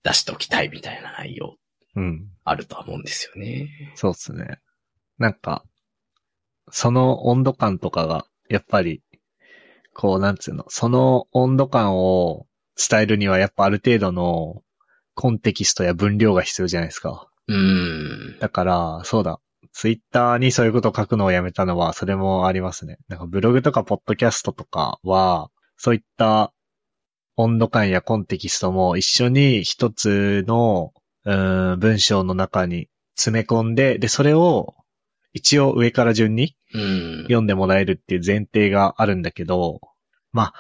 [0.04, 1.56] 出しておきたいみたいな内容
[1.96, 2.28] うん。
[2.44, 3.94] あるとは思うんですよね。
[3.96, 4.60] そうっすね。
[5.18, 5.64] なんか、
[6.72, 9.02] その温度感とかが、やっぱり、
[9.94, 12.48] こう、なんつうの、その温度感を
[12.78, 14.64] 伝えるには、やっぱある程度の
[15.14, 17.28] コンテキストや分量が必要じゃないですか。
[17.48, 18.40] うーん。
[18.40, 19.40] だから、そうだ。
[19.72, 22.98] ツイッターにそういうことを書くのをやめたのは、それもありますね。
[23.08, 26.54] なんかブログとかポッドキャストとかは、そういった
[27.36, 30.94] 温度感やコンテキストも一緒に一つの、
[31.26, 34.76] うーん、文章の中に詰め込んで、で、それを
[35.34, 37.18] 一応上から順にうん。
[37.24, 39.82] 読んでもらえるっていう前提があるんだけど、
[40.32, 40.54] まあ、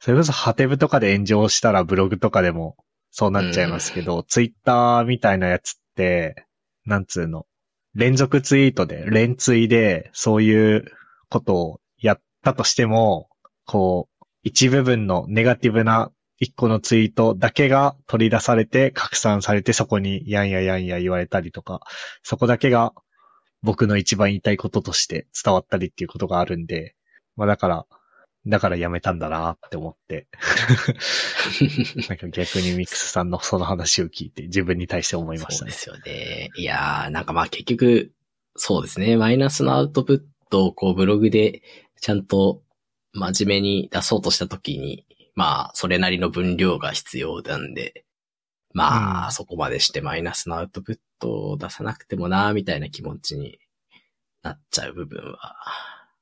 [0.00, 2.76] それこそハテブとかで炎上したらブログとかでも
[3.10, 6.46] そうなっちゃいますけど、ツイッターみたいなやつって、
[6.84, 7.46] なんつうの、
[7.94, 10.84] 連続ツイートで、連ツイで、そういう
[11.30, 13.30] ことをやたとしても、
[13.64, 21.80] こう、一部分のネガティブな一個のツイートだけが取り出されて拡散されてそこにやんややんや言われたりとか、
[22.22, 22.92] そこだけが
[23.66, 26.94] 僕の一番言いたいこととして伝わったりっていうことがあるんで、
[27.34, 27.86] まあだから、
[28.46, 30.28] だからやめたんだなって思って。
[32.08, 35.72] なんか逆にミックスさんのその話を聞いて自分に対して思いましたね。
[35.72, 36.50] そうですよね。
[36.56, 38.12] いやー、なんかまあ結局、
[38.54, 39.16] そうですね。
[39.16, 41.62] マイナスのアウトプットをこうブログで
[42.00, 42.62] ちゃんと
[43.14, 45.04] 真面目に出そうとしたときに、
[45.34, 48.04] まあ、それなりの分量が必要なんで、
[48.72, 53.58] まあ、うんそこまでしてマイナスのアウトプットを出さなくてもな、みたいな気持ちに
[54.42, 55.56] なっちゃう部分は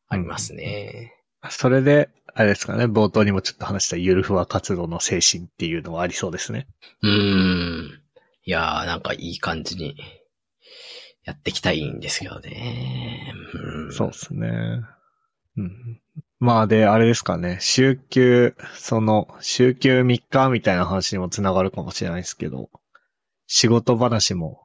[0.09, 1.15] ありますね。
[1.51, 6.67] それで、あれですかね、冒頭にもちょっと話したゆるふわ活動の精神っていうのはありそうですね。
[7.03, 8.01] うーん。
[8.45, 9.97] いやー、なんかいい感じに
[11.25, 13.33] やっていきたいんですけどね。
[13.55, 14.49] うんそうですね。
[15.57, 16.01] うん。
[16.41, 22.69] まあで、あれですかね、週休、その、週休3日みたいな話にもつながるかもしれないですけど、
[23.47, 24.64] 仕事話も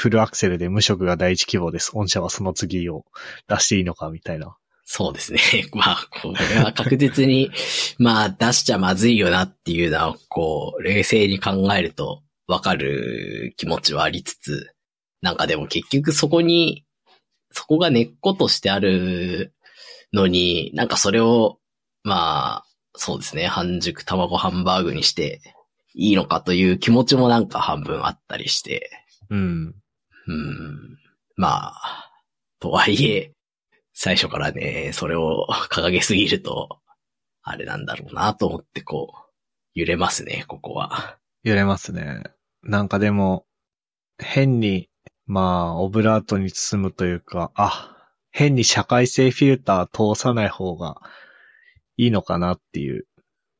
[0.00, 1.92] フルアクセルで無職が第一希望です。
[1.92, 3.04] 御社はその次を
[3.48, 4.56] 出していいのかみたいな。
[4.86, 5.40] そうですね。
[5.76, 7.50] まあ、これは確実に、
[8.00, 14.74] まあ、出しちゃまずいよなっていうのは、こう、冷静に考えるとわかる気持ちはありつつ、
[15.20, 16.86] なんかでも結局そこに、
[17.52, 19.52] そこが根っことしてある
[20.14, 21.58] のに、なんかそれを、
[22.04, 25.42] まあ、そうですね、半熟卵ハンバーグにして
[25.92, 28.90] いいのかという気持ちもなんか半分あったりして、
[29.28, 29.74] うん。
[30.30, 30.98] うん。
[31.36, 32.10] まあ、
[32.60, 33.32] とはいえ、
[33.92, 36.80] 最初からね、それを掲げすぎると、
[37.42, 39.30] あれなんだろうなと思ってこう、
[39.74, 41.18] 揺れますね、ここは。
[41.42, 42.22] 揺れますね。
[42.62, 43.46] なんかでも、
[44.18, 44.88] 変に、
[45.26, 47.96] まあ、オブラートに包むというか、あ、
[48.30, 51.00] 変に社会性フィルター通さない方が
[51.96, 53.06] いいのかなっていう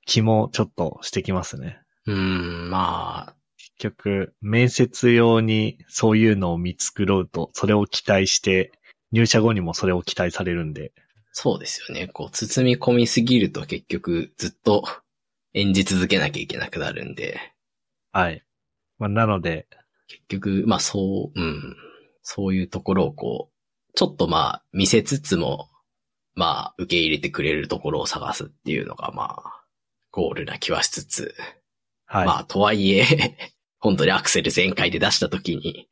[0.07, 1.81] 気もちょっとしてきますね。
[2.07, 3.40] うん、まあ、結
[3.81, 8.73] 局、面接用にそういうのを見繕うと、それを期待して、
[9.13, 10.93] 入社後にもそれを期待されるんで、
[11.33, 12.09] そうですよね。
[12.09, 14.85] こう、包み込みすぎると結局ずっと
[15.55, 17.41] 演じ続けなきゃいけなくなるんで、
[18.13, 18.45] はい。
[18.99, 19.67] まあ、なので、
[20.09, 21.77] 結局、まあそう、うん、
[22.23, 25.71] そういうところをこう、ちょっとまあ見せつつも、
[26.35, 29.65] まあ受け入れてくれるところを探すっていうのがまあ、
[30.11, 31.35] ゴールな気はしつつ、
[32.07, 32.27] はい。
[32.27, 33.05] まあとはいえ、
[33.81, 35.89] 本当にアクセル全開で出した時に、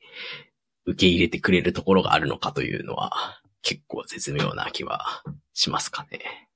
[0.86, 5.22] 受け入れてくれるところがあるのかというのは、結構絶妙な気は
[5.52, 6.48] しますかね。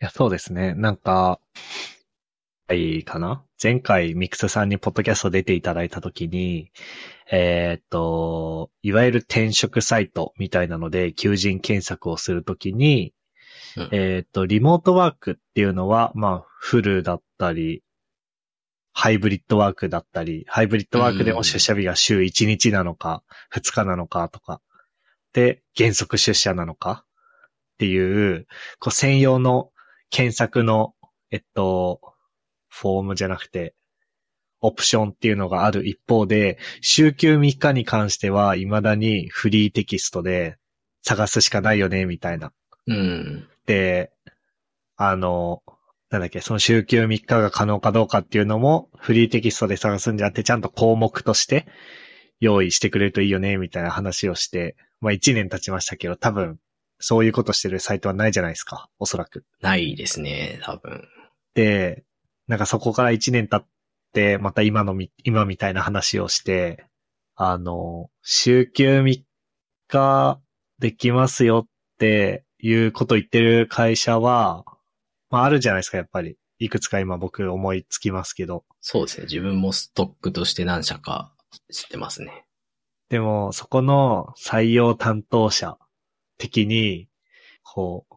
[0.00, 0.74] いや、そうですね。
[0.74, 1.40] なんか、
[2.68, 3.44] はい、かな？
[3.62, 6.70] 前回ミクスさんにポッドキャスト出ていただいたときに、
[7.30, 13.14] えーっと、いわゆる転職サイトみたいなので、求人検索をするときに、
[13.76, 17.82] うんえーっと、リモートワークっていうのは、まあ、フルだったり、
[19.00, 23.22] ハイブリッドワークだったり、ハイブリッドワークでも出社日が週1日なのか、
[23.54, 24.60] 2日なのかとか、
[25.32, 27.04] で、原則出社なのか？
[27.04, 28.48] っていう、
[28.80, 29.70] こう専用の
[30.10, 30.94] 検索の、
[31.30, 32.00] えっと、
[32.68, 33.76] フォームじゃなくて、
[34.60, 40.56] オプションっていうのがある一方で、週休3日に関しては未だにフリーテキストで
[41.02, 42.52] 探すしかないよね、みたいな。
[42.88, 43.48] うん。
[43.64, 44.10] で、
[44.96, 45.62] あの、
[46.10, 51.66] なんだっけ、その週休3日が可能かどうかっていうのも、フリーテキストで探すんじゃなくて、ちゃんと項目として
[52.40, 56.58] 用意してくれるといいよね、みたいな話をして、まあ1年経ちましたけど、多分、
[56.98, 59.44] そういうことしてるサイトはないじゃないですか、おそらく。
[59.60, 61.06] ないですね、多分。
[61.54, 62.04] で、
[62.46, 63.66] なんかそこから1年経っ
[64.14, 66.86] て、また今のみ、今みたいな話をして、
[67.36, 69.22] あの、週休3
[69.88, 70.40] 日
[70.78, 74.64] できますよっていうこと言ってる会社は、
[75.30, 76.36] まああるじゃないですか、やっぱり。
[76.60, 78.64] いくつか今僕思いつきますけど。
[78.80, 79.24] そうですね。
[79.24, 81.32] 自分もストックとして何社か
[81.72, 82.44] 知ってますね。
[83.08, 85.78] でも、そこの採用担当者
[86.36, 87.08] 的に、
[87.62, 88.14] こう、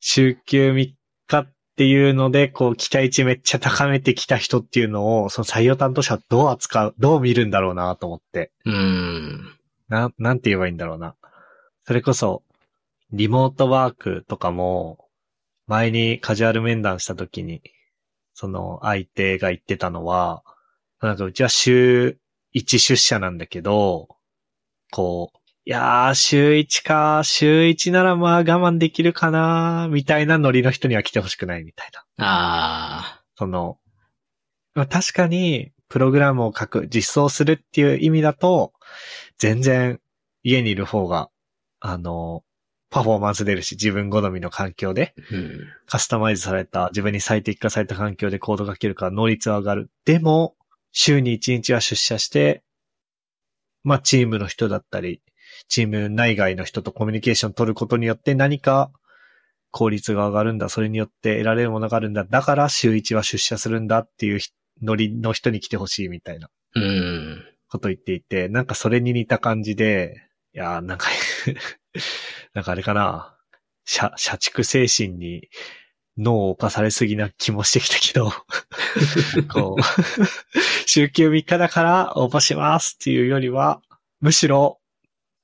[0.00, 0.92] 週休3
[1.26, 8.52] 日っていうので、こう、期待値めっちゃ高めてきた人っていうのを、その採用担当者はどう扱う、どう見るんだろうなと思って。
[8.64, 9.58] うーん。
[9.88, 11.16] な、なんて言えばいいんだろうな。
[11.84, 12.42] それこそ、
[13.10, 15.07] リモートワークとかも、
[15.68, 17.62] 前にカジュアル面談した時に、
[18.34, 20.42] その相手が言ってたのは、
[21.00, 22.18] なんかうちは週
[22.54, 24.08] 1出社なんだけど、
[24.90, 32.04] こう、いやー、週1か、週1ならまあ我慢できるかな、みたいなノリの人には来てほしくないみたいな。
[32.16, 33.78] あその、
[34.74, 38.72] まあ確かに、プログラムを書く、実装するっていう意味だと、
[39.36, 40.00] 全然
[40.42, 41.28] 家にいる方が、
[41.80, 42.42] あの、
[42.90, 45.60] パフォーマンス出るし、自分好みの環境で、うん。
[45.86, 49.90] カスタマイズされた、自分に最適化された環境でコードが書けるから能率は上がる。
[50.04, 50.56] でも、
[50.92, 52.62] 週に1日は出社して、
[53.84, 55.22] まあ、チームの人だったり、
[55.68, 58.90] チーム内外の人とコミュニケーション取ることによって何か
[59.70, 60.68] 効率が上がるんだ。
[60.68, 62.24] それによって得られるものがあるんだ。
[62.24, 64.50] だから週1は出社するんだっていうひ
[64.82, 67.44] ノリの人に来てほしいみたいなうん。
[67.68, 70.27] こと言っていて、なんかそれに似た感じで、い
[70.58, 71.08] やー、なんか、
[72.54, 73.34] なんかあれかな。
[73.84, 75.48] 社、社畜精神に
[76.18, 78.32] 脳を侵されすぎな気もしてきたけど、
[79.48, 79.82] こう、
[80.86, 83.80] 週休3日だから応募しますっていうよりは、
[84.20, 84.80] むしろ、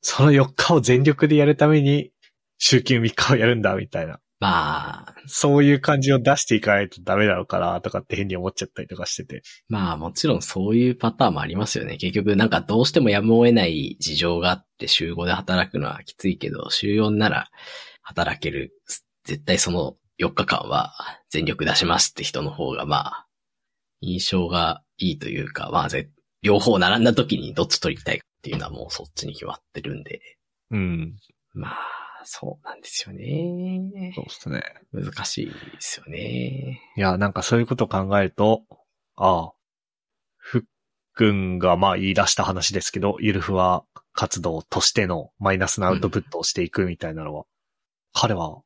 [0.02, 2.10] その4日を全力でやるために、
[2.58, 4.20] 週休3日をやるんだ、みたいな。
[4.44, 9.42] まあ、そういう感じを出していかないとダメなのかな、とかって変に思っちゃったりとかしてて。
[9.68, 11.96] まあもちろんそういうパターンもありますよね。
[11.96, 17.48] 結局なんかどうしてもやむを得ない事情があって週5で働くのはきついけど、週4なら
[18.02, 18.72] 働ける。
[19.24, 20.92] 絶対その4日間は
[21.30, 23.26] 全力出しますって人の方がまあ、
[24.02, 26.10] 印象がいいというか、まあぜ
[26.42, 30.20] 両方並んだ時にどっち取りたいかっていうのはもうそっちに決まってるんで。
[30.70, 31.16] うん。
[31.54, 34.24] まあ、そうなんですよねそう。
[34.24, 34.62] ですね。
[34.92, 36.80] 難しいですよね。
[36.96, 38.62] いや、なんかそういうことを考えると、
[39.16, 39.52] ああ、
[40.36, 40.62] ふっ
[41.14, 47.44] くんがまあ言い出した話ですけど、ゆるふわ活動としてのマイナスなアウトプットをしていくみたいなのは、
[48.12, 48.62] 彼は、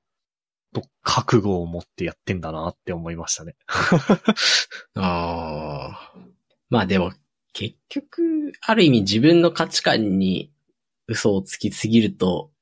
[0.75, 3.57] と覚悟を持ってやってんだなって思いましたね。
[4.95, 6.15] ああ。
[6.69, 7.13] まあでも、
[7.55, 10.53] 結局、ある意味自分の価値観に
[11.07, 12.58] 嘘をつきすぎるとうん。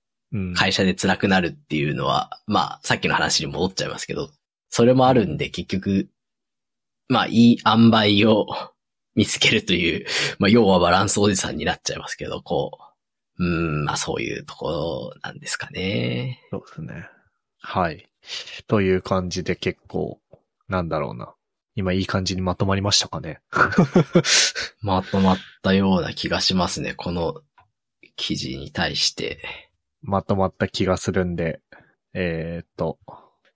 [0.54, 4.30] 会社で辛くなるっていうのは、まあさっきの話に戻っちゃいますけど、
[4.70, 6.08] それもあるんで結局、
[7.08, 8.46] まあいい塩梅を
[9.14, 10.06] 見つけるという、
[10.38, 12.78] まあ要はバランスおじさんになっちゃいますけど、こ
[13.38, 16.42] う、うーん、まあそういうところなんですかね。
[16.50, 17.08] そうですね。
[17.58, 18.08] はい。
[18.66, 20.20] という感じで結構、
[20.68, 21.34] なんだろうな。
[21.76, 23.40] 今いい感じにまとまりましたかね。
[24.80, 27.42] まとまったような気がしますね、この
[28.16, 29.65] 記事に対して。
[30.06, 31.60] まとまった気がするんで、
[32.14, 32.98] えーっと、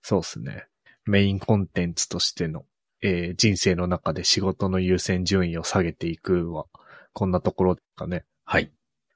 [0.01, 0.65] そうですね。
[1.05, 2.65] メインコンテンツとしての、
[3.01, 6.65] えー人生の中で仕事の優先順位を下げていくは、
[7.13, 8.25] こんなところですかね。
[8.43, 8.71] はい。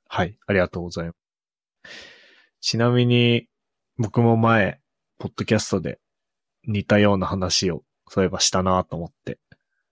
[0.08, 0.38] はい。
[0.48, 1.18] ありがとうございます。
[2.62, 3.48] ちなみに、
[3.98, 4.80] 僕も前、
[5.20, 6.00] ポッドキャストで
[6.66, 9.40] 似たような話を、そういえばしたなと思って。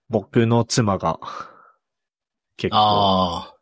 [0.08, 1.20] 僕の妻が、
[2.56, 3.53] 結構、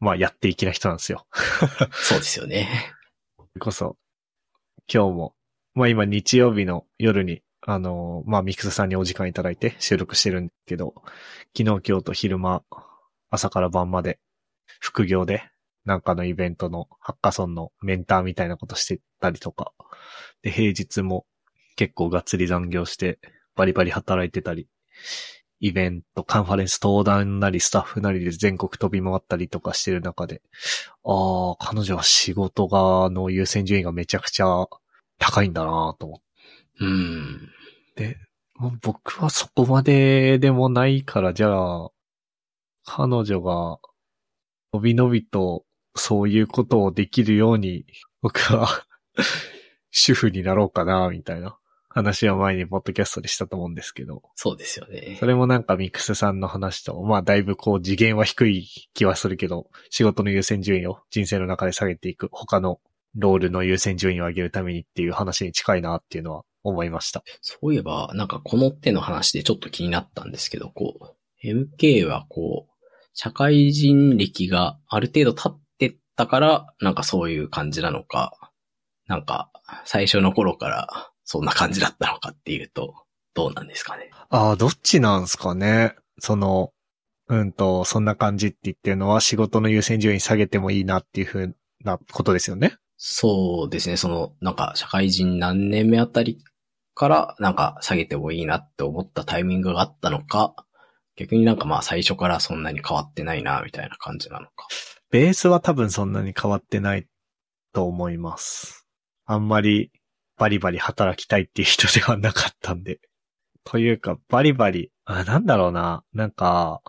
[0.00, 1.26] まあ、やっていきな人なんですよ。
[1.92, 2.68] そうですよね。
[3.58, 3.98] こそ、
[4.92, 5.34] 今日も、
[5.74, 10.94] まあ今日曜日の夜に、あのーまあミクスさんにお時間いただいて収録してるんですけど、
[11.56, 12.64] 昨日今日と昼間、
[13.28, 14.18] 朝から晩まで、
[14.80, 15.50] 副業で、
[15.84, 19.72] なんかのイベントのハッカソンのメンターみたいなことしてたりとか、
[20.42, 21.26] で、平日も
[21.76, 23.18] 結構がっつり残業して、
[23.54, 24.66] バリバリ働いてたり、
[25.60, 30.40] イベント、カンファレンス登壇なりスタッフなりで全国飛び回ったりとかしてる中で、
[31.04, 34.66] ああ、彼女は仕事が、の優先順位がめちゃくちゃ
[35.18, 36.20] 高いんだなと思っ
[36.80, 37.50] うん。
[37.94, 38.16] て。
[38.56, 41.90] もう僕はそこまででもないから、じゃあ、
[42.84, 43.78] 彼女が、
[44.72, 47.84] のびのびとそういうことをできるように、
[48.22, 48.66] 僕は、
[49.90, 51.59] 主婦になろうかな、みたいな
[51.92, 55.26] 話は前にポッドキャストでしたと思うんですけど、そうですよねそ。
[55.26, 62.80] れもなんかミックスさんの話と、まあだいぶこう次元は低い気はするけど、仕事の優先順位を人生の中で下げていく、他の
[63.16, 67.24] ロールの優先順位を上げるためにっていう話に近いなっていうのは思いました。
[67.40, 78.36] そういえば、なんかこの手の話でちょっと気になったんですけど、こう、MK はこう、社会人歴がある程度経ってたから、なんかそういう感じなのか、
[79.08, 79.50] なんか
[79.84, 82.92] 最初の頃からそんな感じだったのかっていうと、
[83.34, 84.10] どうなんですかね。
[84.30, 85.94] ああ、どっちなんすかね。
[86.18, 86.72] その、
[87.28, 92.78] うんと、そんな感じって言ってるのは仕事の優先順位下げてもいいなっていうふうなことですよね。
[92.96, 96.42] そうですね、その、なんか社会人何年目あたり
[96.96, 100.56] から、なんか下げてもいいなって思ったタイミングがあったのか、
[101.14, 104.66] 逆になんかまあ最初からそんなに変わってないな、みたいな感じなのか。
[105.12, 107.06] ベースは多分そんなに変わってない
[107.72, 108.88] と思います。
[109.26, 109.92] あんまり
[110.40, 112.98] バリバリ働きたいっていう人ではなかったんで。
[113.62, 116.02] というか、バリバリ、あ、なんだろうな。
[116.14, 116.80] なんか、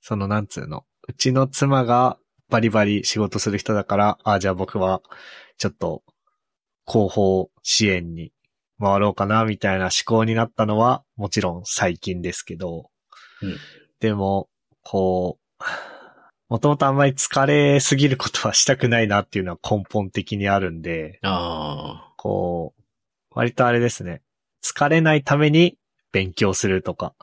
[0.00, 0.86] そのなんつうの。
[1.08, 2.18] うちの妻が
[2.48, 5.02] バリバリ仕事する人だから、あ、じゃあ僕は
[5.58, 6.04] ちょっと
[6.86, 8.32] 広報支援に
[8.78, 12.90] 回ろうかな、みたいな思考になったのは、もちろん最近ですけど、
[13.42, 13.56] うん
[13.98, 14.48] でも、
[14.82, 15.64] こう、
[16.48, 22.82] もともとあんまり疲れすぎることはしたくないなっていうのは根本的にあるんで、あこう、
[23.32, 24.22] 割とあれですね。
[24.62, 25.76] 疲れないために
[26.12, 27.16] 勉強するとか、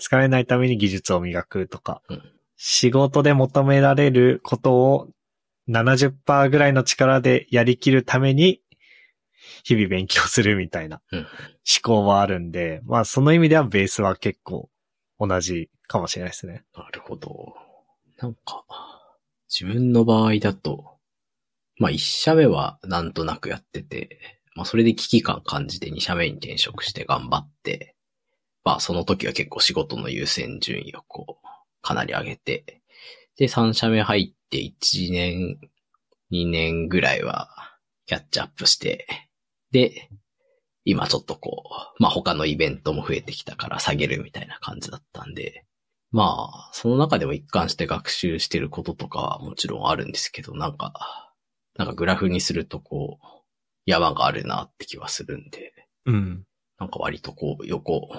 [0.00, 2.22] 疲れないために技術を磨くとか、うん
[2.58, 5.08] 仕事で求められることを
[5.68, 8.62] 70%ぐらいの力でやりきるために、
[9.62, 11.26] 日々勉強するみたいなうん思
[11.82, 14.70] 考はあるんで、まあその意味ではベースは結構
[15.20, 16.64] 同じかもしれないですね。
[16.72, 17.52] あ、なるほど。
[18.16, 18.64] なんか、
[19.50, 20.96] 自分の場合だと、
[21.76, 27.94] まあ一社目はなんとなくやってて、まあそれで危機感感じて二社目に転職して頑張って、
[28.64, 31.46] まあその時は結構仕事の優先順位をこう、
[31.82, 32.82] かなり上げて、
[33.36, 35.58] で三社目入って1年、
[36.32, 37.48] 2年ぐらいは
[38.06, 39.06] キャッチアップして、
[39.70, 40.08] で、
[40.84, 41.64] 今ちょっとこ
[41.98, 45.66] う、まあ他のイベントも増えてきたから下げるみたいな感じだったんで、
[46.12, 50.92] まあ、その中でも一貫して学習してることとかはもちろんあるんですけど、なんか、
[51.76, 53.26] なんかグラフにするとこう、
[53.86, 55.72] 山があるなって気はするんで、
[56.04, 56.44] うん。
[56.78, 58.10] なんか割とこう、横、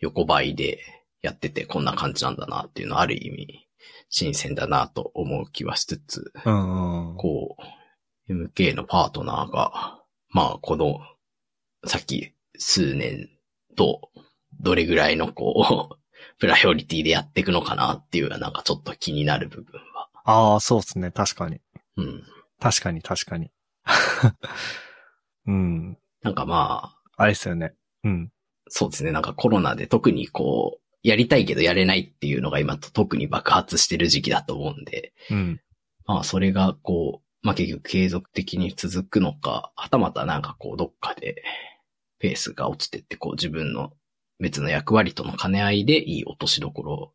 [0.00, 0.80] 横ばいで
[1.22, 3.68] やっててこんな感じなんだなっていうのはある意味、
[4.10, 7.16] 新鮮だなと思う気はしつつ、うん、うん。
[7.16, 7.56] こ
[8.28, 11.00] う、MK のパートナーが、まあ、この、
[11.86, 13.30] さっき数年
[13.76, 14.10] と、
[14.60, 15.96] どれぐらいのこう、
[16.38, 20.08] プライオリティでやっていくのかなっていう、なんかちょっと気になる部分は。
[20.24, 21.10] ああ、そうですね。
[21.10, 21.60] 確かに。
[21.96, 22.24] うん。
[22.58, 23.50] 確かに、確かに。
[25.46, 25.98] うん。
[26.22, 27.74] なんかまあ、あれですよね。
[28.04, 28.30] うん。
[28.68, 29.12] そうですね。
[29.12, 35.60] なんかコロナで特にこう、やりたいけどやれないっていうのが今と特に爆発してる時期だと思うんで、うん。
[36.04, 41.42] まあそれがこう、まあ結局継続的に続くのか、はたまたなんかこうどっかで
[42.18, 43.92] ペースが落ちてってこう自分の
[44.40, 47.12] 別の役割との兼ね合いでいい落としどころを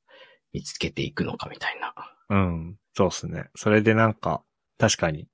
[0.54, 1.94] 見つけていくのかみたいな。
[2.30, 2.78] うん。
[2.94, 3.50] そうですね。
[3.56, 4.42] それでなんか、
[4.78, 5.28] 確かに、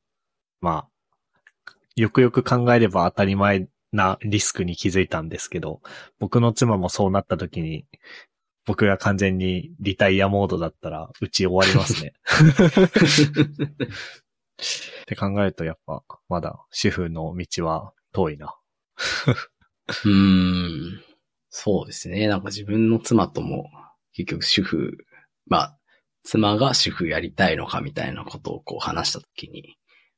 [0.62, 0.90] まあ、
[1.98, 5.82] よくよく考えれば当たり前なリスクに気づいたんですけど、
[6.20, 7.86] 僕の妻もそうなった時に、
[8.66, 12.14] 僕が完全にリタイアモードだったら、うち終わりますね。
[15.04, 18.56] って考えるとやっぱ、まだ主婦の道は遠いな。
[20.06, 21.02] うん。
[21.50, 22.28] そうですね。
[22.28, 23.72] なんか自分の妻とも
[24.14, 24.98] 結局主婦、
[25.48, 25.78] まあ、
[26.24, 29.78] 妻が主婦やりたいのかみたいなことをこう話したときに、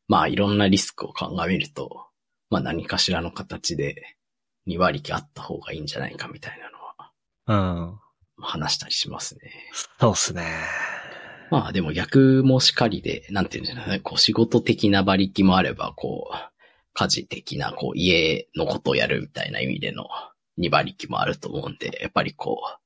[0.10, 2.07] まあいろんなリスクを鑑みると、
[2.49, 4.18] まあ何かしらの形で
[4.68, 7.11] 2割きあった方がいいんじゃないかみたいなのは
[7.48, 7.99] うん。
[8.41, 9.52] 話したりしますね。
[9.99, 10.44] そうっすね。
[11.52, 16.36] まあでも逆もしかりで、なんていうんですかね、こう仕事的な馬力もあれば、こう、
[16.94, 20.07] 家事的な、こう家のことをやるみたいな意味での
[20.60, 22.78] 2馬力もあると思うんで、やっぱりこう、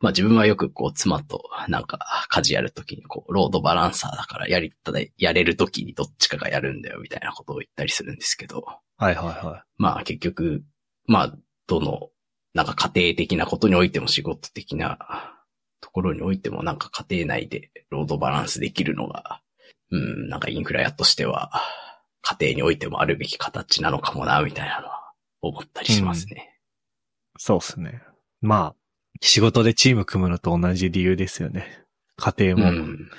[0.00, 8.64] まあ自分はよくこう妻となんか家事やるときにこう、ロードバランサーだからやりたい、やれるときにどっちかがやるんだよみたいなことを言ったりするんですけど、
[8.96, 10.64] はいはいはまあ結局、
[11.06, 11.34] まあ
[11.66, 12.08] どの、
[12.54, 14.98] なんか家庭的なことにおいても仕事的な
[15.80, 19.40] ところにおいてもなんか家庭内でロードバランスできるのが、
[19.90, 21.52] うん、なんかインフラ屋としては
[22.22, 25.12] 家庭においてもあるべき形なのかもな、みたいなのは
[25.42, 26.58] 思ったりしますね。
[27.38, 27.38] い。
[27.38, 28.02] そうっすね。
[28.40, 28.79] まあ、
[29.20, 31.84] 仕事でチーム組むのと同じ理由ですよね。
[32.16, 33.10] 家庭もうん、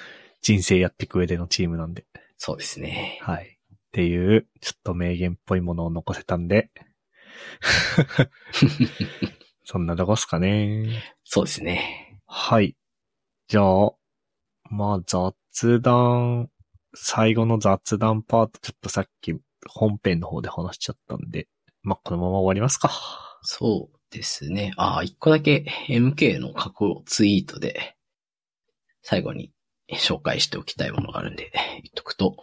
[0.41, 2.05] 人生やっていく上でのチームなんで。
[2.37, 3.19] そうですね。
[3.21, 3.45] はい。
[3.45, 3.47] っ
[3.91, 6.71] ていう、ちょっと名言っぽいものを残せたんで。
[9.63, 11.03] そんなとこっすかね。
[11.23, 12.19] そうですね。
[12.25, 12.75] はい。
[13.47, 13.91] じゃあ、
[14.69, 16.49] まあ雑談、
[16.95, 19.33] 最後の雑談パート、ちょっとさっき
[19.67, 21.47] 本編の方で話しちゃったんで、
[21.83, 22.91] まあこのまま終わりますか。
[23.43, 24.73] そうですね。
[24.77, 27.95] ああ、一個だけ MK の過去ツイートで、
[29.01, 29.51] 最後に
[29.91, 32.35] 紹介しておきたいものがあるんで、言っとくと、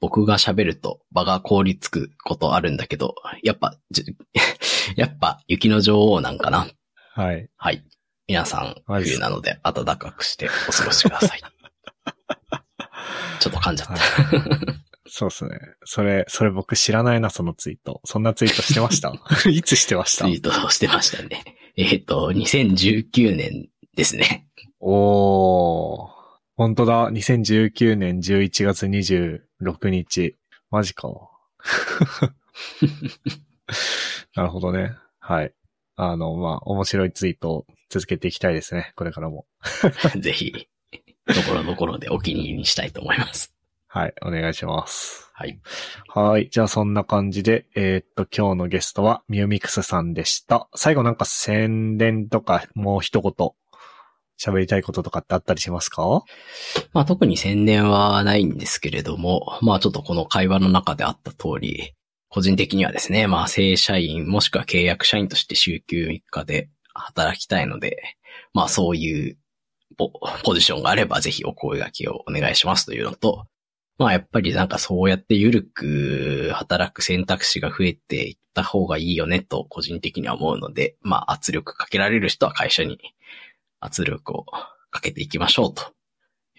[0.00, 4.04] 僕が喋ると場が凍りつくことあるんだけど、やっぱ、じ
[4.96, 6.68] やっぱ雪の女王なんかな。
[7.14, 7.48] はい。
[7.56, 7.84] はい。
[8.26, 11.40] 皆さん、はい冬なので暖かくしてお過ごしください。
[13.40, 14.91] ちょっと噛んじゃった。
[15.14, 15.58] そうっすね。
[15.84, 18.00] それ、それ僕知らないな、そのツイート。
[18.06, 19.12] そんなツイートしてました？
[19.50, 20.24] いつしてました？
[20.24, 21.44] ツイートをしてましたね。
[21.76, 24.46] えっ、と、2019年ですね。
[24.80, 26.10] おー。
[26.56, 27.10] 本当だ。
[27.12, 30.34] 2019年11月26日。
[30.70, 31.10] マジか。
[34.34, 34.92] なるほどね。
[35.18, 35.52] はい。
[35.96, 38.94] あの、まあ、面白いツイートを続けていきたいですね。
[38.96, 39.44] これからも。
[40.18, 40.52] ぜひ、
[41.26, 43.51] ところどころでお気に入りにしたいと思います。
[43.94, 44.14] はい。
[44.22, 45.30] お願いします。
[45.34, 45.60] はい。
[46.08, 46.48] はい。
[46.50, 50.70] じゃあそんな感じで、えーっと、今日のゲストはミューミックスさんでした。
[50.74, 53.50] 最後なんか宣伝とかもう一言、
[54.42, 56.22] 喋りたいこととかってあったりしますか？
[56.94, 61.92] まあ特に宣伝はないんですけれども、まあちょっとこの会話の中であった通り、
[62.30, 67.98] 個人的にはですね、まあ正社員もしくは契約社員として週休3日で働きたいので、
[68.54, 69.36] まあそういう
[69.98, 70.10] ポ
[70.44, 73.44] ポジションがあればぜひお声掛けをお願いしますというのと、
[73.98, 82.98] まあやっぱりなんかそうやって緩く働く選択肢が増えていった方がいいよねと個人的には思うので、まあ圧力かけられる人は会社に
[83.80, 84.46] 圧力を
[84.90, 85.92] かけていきましょうと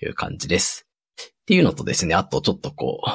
[0.02, 0.88] いう感じです。
[1.20, 3.10] っていうのとですね、あとちょっとこう、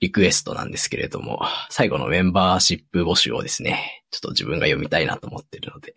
[0.00, 5.92] リクエストなんですけれども、最後のメンバーシップ募集をですね、ちょっと自分が読みたいなと思ってるので、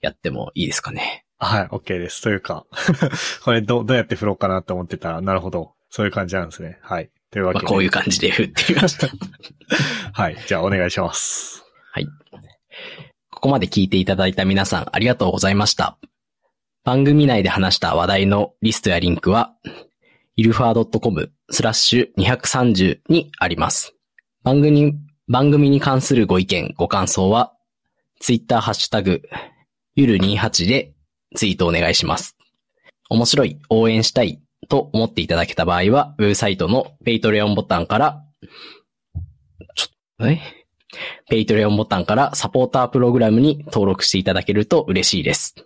[0.00, 1.24] やってもいいですかね？
[1.38, 2.20] はい、OK です。
[2.20, 2.66] というか、
[3.44, 5.73] これど、どうやって振ろうかなって思ってたら、なるほど。
[5.94, 6.76] そういう感じなんですね。
[6.82, 7.08] はい。
[7.30, 7.64] というわけで。
[7.66, 9.06] まあこういう感じで振ってみました。
[10.12, 10.36] はい。
[10.48, 11.64] じゃあお願いします。
[11.92, 12.08] はい。
[13.30, 15.96] ここまで聞いていただいた皆さんありがとうございました。
[16.82, 19.54] 番組内で話した話題のリストやリンクは、
[20.34, 23.94] イルファー .com スラッシュ230にあります。
[24.42, 24.94] 番組、
[25.28, 27.52] 番組に関するご意見、ご感想は、
[28.18, 29.22] ツイッターハッシュタグ、
[29.94, 30.92] ゆる28で
[31.36, 32.36] ツイートお願いします。
[33.10, 38.24] 面白い、応援したいと思っていただけた場合は、ウェブサイトの Patreon ボタンから、
[39.74, 39.88] ちょっ
[40.18, 40.40] と、え？
[41.28, 45.56] Patreon ボタンからサポータープログラムに登録していただけると嬉しいです。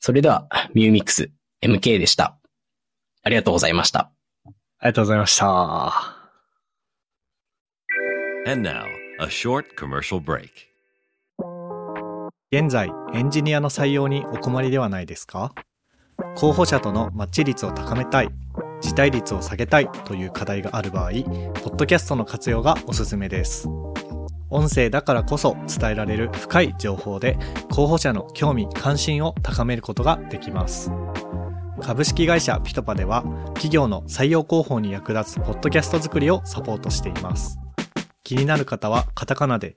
[0.00, 1.30] それでは、ミューミックス
[1.62, 2.38] MK でした。
[3.22, 4.10] ありがとうございました。
[4.46, 4.52] あり
[4.90, 6.14] がとうございました。
[8.46, 8.84] And now,
[9.20, 10.48] a short commercial break.
[12.50, 15.52] 現在、エンジニアの採用にお困りではないですか？
[16.38, 18.28] 候補者とのマッチ率を高めたい、
[18.80, 21.16] 辞退率を下げたいという課題がある場合、ポ
[21.70, 23.68] ッドキャストの活用がおすすめです。
[24.48, 27.36] 音声だからこそ伝えられる深い情報で
[27.70, 30.92] 候補者の興味関心を高めることができます。
[31.82, 37.58] 株式会社ピトパでは企業の採用広報に役立つポッドキャスト作りをサポートしています。
[38.22, 39.76] 気になる方はカタカナで